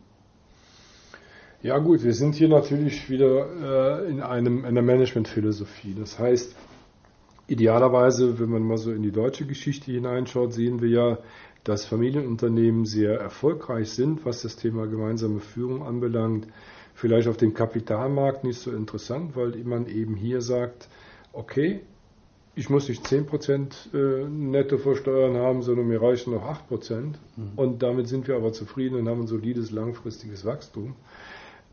Ja 1.63 1.79
gut, 1.79 2.03
wir 2.03 2.15
sind 2.15 2.35
hier 2.35 2.49
natürlich 2.49 3.09
wieder 3.09 4.03
äh, 4.03 4.11
in, 4.11 4.21
einem, 4.21 4.59
in 4.59 4.67
einer 4.67 4.83
Managementphilosophie. 4.83 5.95
Das 5.99 6.19
heißt, 6.19 6.55
Idealerweise, 7.47 8.39
wenn 8.39 8.51
man 8.51 8.63
mal 8.63 8.79
so 8.79 8.93
in 8.93 9.03
die 9.03 9.13
deutsche 9.13 9.47
Geschichte 9.47 9.93
hineinschaut, 9.93 10.53
sehen 10.53 10.81
wir 10.81 10.89
ja, 10.89 11.19
dass 11.63 11.87
Familienunternehmen 11.87 12.85
sehr 12.85 13.19
erfolgreich 13.19 13.91
sind, 13.91 14.25
was 14.25 14.43
das 14.43 14.57
Thema 14.57 14.87
gemeinsame 14.87 15.41
Führung 15.41 15.83
anbelangt. 15.83 16.47
Vielleicht 16.95 17.27
auf 17.27 17.37
dem 17.37 17.55
Kapitalmarkt 17.55 18.45
nicht 18.45 18.61
so 18.61 18.71
interessant, 18.71 19.35
weil 19.35 19.57
man 19.65 19.87
eben 19.87 20.15
hier 20.15 20.41
sagt, 20.41 20.89
okay, 21.33 21.81
ich 22.55 22.71
muss 22.71 22.89
nicht 22.89 23.05
10% 23.05 23.95
äh, 23.95 24.29
netto 24.29 24.79
versteuern 24.79 25.37
haben, 25.37 25.63
sondern 25.63 25.89
mir 25.89 26.01
reichen 26.01 26.33
noch 26.33 26.45
8%. 26.45 26.93
Mhm. 27.01 27.15
Und 27.57 27.83
damit 27.83 28.09
sind 28.09 28.29
wir 28.29 28.37
aber 28.37 28.53
zufrieden 28.53 28.97
und 28.97 29.09
haben 29.09 29.23
ein 29.23 29.27
solides 29.27 29.71
langfristiges 29.71 30.45
Wachstum. 30.45 30.95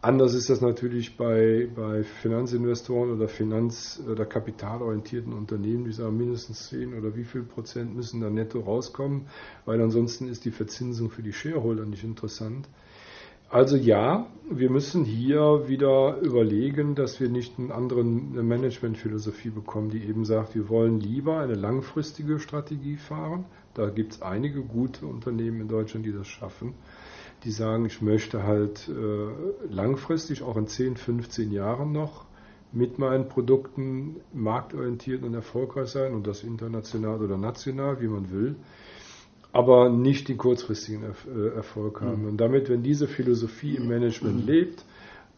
Anders 0.04 0.34
ist 0.34 0.50
das 0.50 0.62
natürlich 0.62 1.16
bei, 1.16 1.70
bei 1.76 2.04
Finanzinvestoren 2.04 3.12
oder 3.12 3.28
Finanz- 3.28 4.02
oder 4.12 4.26
kapitalorientierten 4.26 5.32
Unternehmen, 5.32 5.86
die 5.86 5.92
sagen, 5.92 6.18
mindestens 6.18 6.70
10 6.70 6.98
oder 6.98 7.16
wie 7.16 7.24
viel 7.24 7.44
Prozent 7.44 7.96
müssen 7.96 8.20
da 8.20 8.32
netto 8.32 8.62
rauskommen, 8.62 9.28
weil 9.66 9.80
ansonsten 9.80 10.28
ist 10.28 10.44
die 10.44 10.50
Verzinsung 10.50 11.12
für 11.12 11.22
die 11.22 11.34
Shareholder 11.34 11.86
nicht 11.86 12.04
interessant. 12.04 12.68
Also 13.52 13.76
ja, 13.76 14.26
wir 14.50 14.72
müssen 14.72 15.06
hier 15.06 15.68
wieder 15.68 16.18
überlegen, 16.22 16.96
dass 16.96 17.20
wir 17.20 17.30
nicht 17.30 17.60
einen 17.60 17.72
anderen 17.72 18.34
Managementphilosophie 18.48 19.52
bekommen, 19.52 19.92
die 19.92 20.04
eben 20.04 20.26
sagt, 20.26 20.56
wir 20.56 20.68
wollen 20.68 21.00
lieber 21.00 21.42
eine 21.42 21.54
langfristige 21.54 22.40
Strategie 22.40 22.96
fahren. 22.96 23.46
Da 23.76 23.90
gibt 23.90 24.14
es 24.14 24.22
einige 24.24 24.64
gute 24.64 25.06
Unternehmen 25.06 25.62
in 25.62 25.68
Deutschland, 25.68 26.08
die 26.08 26.14
das 26.14 26.28
schaffen 26.28 26.74
die 27.44 27.52
sagen, 27.52 27.86
ich 27.86 28.02
möchte 28.02 28.44
halt 28.44 28.90
äh, 28.90 29.74
langfristig, 29.74 30.44
auch 30.44 30.58
in 30.58 30.68
10, 30.68 30.98
15 30.98 31.52
Jahren 31.52 31.92
noch, 31.92 32.26
mit 32.72 33.00
meinen 33.00 33.28
Produkten 33.28 34.22
marktorientiert 34.34 35.24
und 35.24 35.34
erfolgreich 35.34 35.90
sein 35.90 36.14
und 36.14 36.26
das 36.26 36.44
international 36.44 37.22
oder 37.22 37.38
national, 37.38 38.00
wie 38.02 38.08
man 38.08 38.32
will, 38.32 38.56
aber 39.52 39.90
nicht 39.90 40.30
den 40.30 40.38
kurzfristigen 40.38 41.04
äh, 41.04 41.56
Erfolg 41.56 42.02
haben. 42.02 42.22
Mhm. 42.22 42.30
Und 42.30 42.38
damit, 42.38 42.70
wenn 42.70 42.84
diese 42.84 43.08
Philosophie 43.08 43.76
im 43.76 43.88
Management 43.88 44.42
mhm. 44.42 44.48
lebt, 44.48 44.86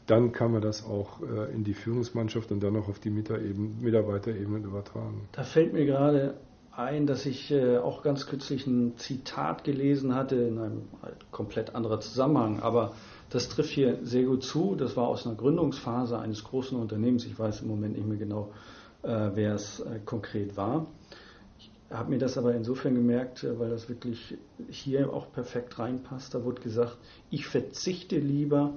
dann 0.06 0.32
kann 0.32 0.52
man 0.52 0.62
das 0.62 0.86
auch 0.86 1.22
äh, 1.22 1.54
in 1.54 1.63
die 1.63 1.74
Führungsmannschaft 1.74 2.52
und 2.52 2.62
dann 2.62 2.76
auch 2.76 2.89
auf 2.89 3.00
die 3.00 3.10
Mitarbeiterebene 3.10 4.60
übertragen. 4.60 5.28
Da 5.32 5.44
fällt 5.44 5.74
mir 5.74 5.86
gerade 5.86 6.36
ein, 6.75 7.05
dass 7.05 7.25
ich 7.25 7.51
äh, 7.51 7.77
auch 7.77 8.01
ganz 8.01 8.25
kürzlich 8.25 8.65
ein 8.65 8.97
Zitat 8.97 9.63
gelesen 9.63 10.15
hatte 10.15 10.36
in 10.36 10.57
einem 10.57 10.81
halt 11.01 11.31
komplett 11.31 11.75
anderer 11.75 11.99
Zusammenhang, 11.99 12.59
aber 12.62 12.93
das 13.29 13.49
trifft 13.49 13.71
hier 13.71 13.99
sehr 14.03 14.23
gut 14.23 14.43
zu. 14.43 14.75
Das 14.75 14.97
war 14.97 15.07
aus 15.07 15.25
einer 15.25 15.36
Gründungsphase 15.36 16.17
eines 16.17 16.43
großen 16.43 16.79
Unternehmens. 16.79 17.25
Ich 17.25 17.38
weiß 17.38 17.62
im 17.62 17.67
Moment 17.67 17.95
nicht 17.95 18.07
mehr 18.07 18.17
genau, 18.17 18.51
äh, 19.03 19.31
wer 19.33 19.55
es 19.55 19.79
äh, 19.81 19.99
konkret 20.03 20.57
war. 20.57 20.88
Ich 21.59 21.71
habe 21.89 22.09
mir 22.09 22.19
das 22.19 22.38
aber 22.38 22.55
insofern 22.55 22.95
gemerkt, 22.95 23.43
äh, 23.43 23.59
weil 23.59 23.69
das 23.69 23.88
wirklich 23.88 24.38
hier 24.69 25.13
auch 25.13 25.31
perfekt 25.31 25.77
reinpasst. 25.77 26.33
Da 26.33 26.43
wurde 26.43 26.62
gesagt, 26.62 26.97
ich 27.29 27.45
verzichte 27.45 28.17
lieber 28.17 28.73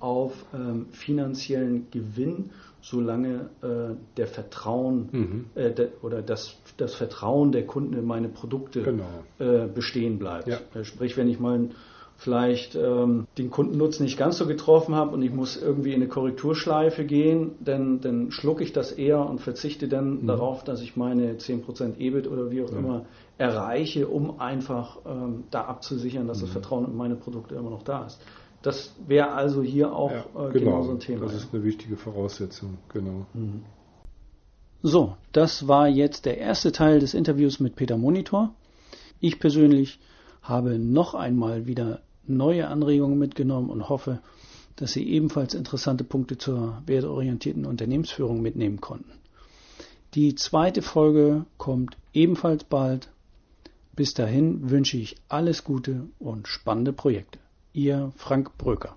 auf 0.00 0.32
ähm, 0.52 0.86
finanziellen 0.90 1.90
Gewinn, 1.90 2.50
solange 2.88 3.50
äh, 3.62 3.96
der 4.16 4.28
Vertrauen 4.28 5.08
mhm. 5.10 5.44
äh, 5.56 5.72
de, 5.72 5.88
oder 6.02 6.22
das, 6.22 6.56
das 6.76 6.94
Vertrauen 6.94 7.50
der 7.50 7.66
Kunden 7.66 7.94
in 7.94 8.04
meine 8.04 8.28
Produkte 8.28 8.82
genau. 8.82 9.24
äh, 9.40 9.66
bestehen 9.66 10.20
bleibt. 10.20 10.46
Ja. 10.46 10.58
Äh, 10.72 10.84
sprich, 10.84 11.16
wenn 11.16 11.28
ich 11.28 11.40
mal 11.40 11.70
vielleicht 12.16 12.76
ähm, 12.76 13.26
den 13.38 13.50
Kundennutzen 13.50 14.04
nicht 14.04 14.16
ganz 14.16 14.38
so 14.38 14.46
getroffen 14.46 14.94
habe 14.94 15.10
und 15.12 15.22
ich 15.22 15.32
muss 15.32 15.60
irgendwie 15.60 15.90
in 15.90 15.96
eine 15.96 16.08
Korrekturschleife 16.08 17.04
gehen, 17.04 17.56
dann, 17.60 18.00
dann 18.00 18.30
schlucke 18.30 18.62
ich 18.62 18.72
das 18.72 18.92
eher 18.92 19.18
und 19.18 19.40
verzichte 19.40 19.88
dann 19.88 20.22
mhm. 20.22 20.26
darauf, 20.28 20.62
dass 20.62 20.80
ich 20.80 20.96
meine 20.96 21.34
10% 21.34 21.98
EBIT 21.98 22.28
oder 22.28 22.52
wie 22.52 22.62
auch 22.62 22.70
ja. 22.70 22.78
immer 22.78 23.04
erreiche, 23.36 24.06
um 24.06 24.38
einfach 24.38 24.98
ähm, 25.04 25.44
da 25.50 25.64
abzusichern, 25.64 26.28
dass 26.28 26.38
mhm. 26.38 26.42
das 26.42 26.50
Vertrauen 26.52 26.86
in 26.86 26.96
meine 26.96 27.16
Produkte 27.16 27.56
immer 27.56 27.70
noch 27.70 27.82
da 27.82 28.06
ist. 28.06 28.20
Das 28.66 28.92
wäre 29.06 29.30
also 29.30 29.62
hier 29.62 29.94
auch 29.94 30.10
ja, 30.10 30.22
äh, 30.22 30.24
genau, 30.34 30.50
genau 30.52 30.82
so 30.82 30.90
ein 30.90 30.98
Thema. 30.98 31.26
Das 31.26 31.34
ist 31.34 31.54
eine 31.54 31.62
wichtige 31.62 31.96
Voraussetzung, 31.96 32.78
genau. 32.92 33.24
Mhm. 33.32 33.62
So, 34.82 35.16
das 35.30 35.68
war 35.68 35.86
jetzt 35.86 36.26
der 36.26 36.38
erste 36.38 36.72
Teil 36.72 36.98
des 36.98 37.14
Interviews 37.14 37.60
mit 37.60 37.76
Peter 37.76 37.96
Monitor. 37.96 38.52
Ich 39.20 39.38
persönlich 39.38 40.00
habe 40.42 40.80
noch 40.80 41.14
einmal 41.14 41.68
wieder 41.68 42.00
neue 42.26 42.66
Anregungen 42.66 43.20
mitgenommen 43.20 43.70
und 43.70 43.88
hoffe, 43.88 44.18
dass 44.74 44.94
Sie 44.94 45.08
ebenfalls 45.08 45.54
interessante 45.54 46.02
Punkte 46.02 46.36
zur 46.36 46.82
werteorientierten 46.86 47.66
Unternehmensführung 47.66 48.42
mitnehmen 48.42 48.80
konnten. 48.80 49.12
Die 50.14 50.34
zweite 50.34 50.82
Folge 50.82 51.46
kommt 51.56 51.96
ebenfalls 52.12 52.64
bald. 52.64 53.10
Bis 53.94 54.12
dahin 54.14 54.70
wünsche 54.70 54.96
ich 54.96 55.14
alles 55.28 55.62
Gute 55.62 56.08
und 56.18 56.48
spannende 56.48 56.92
Projekte. 56.92 57.38
Ihr 57.76 58.10
Frank 58.16 58.56
Bröker. 58.56 58.96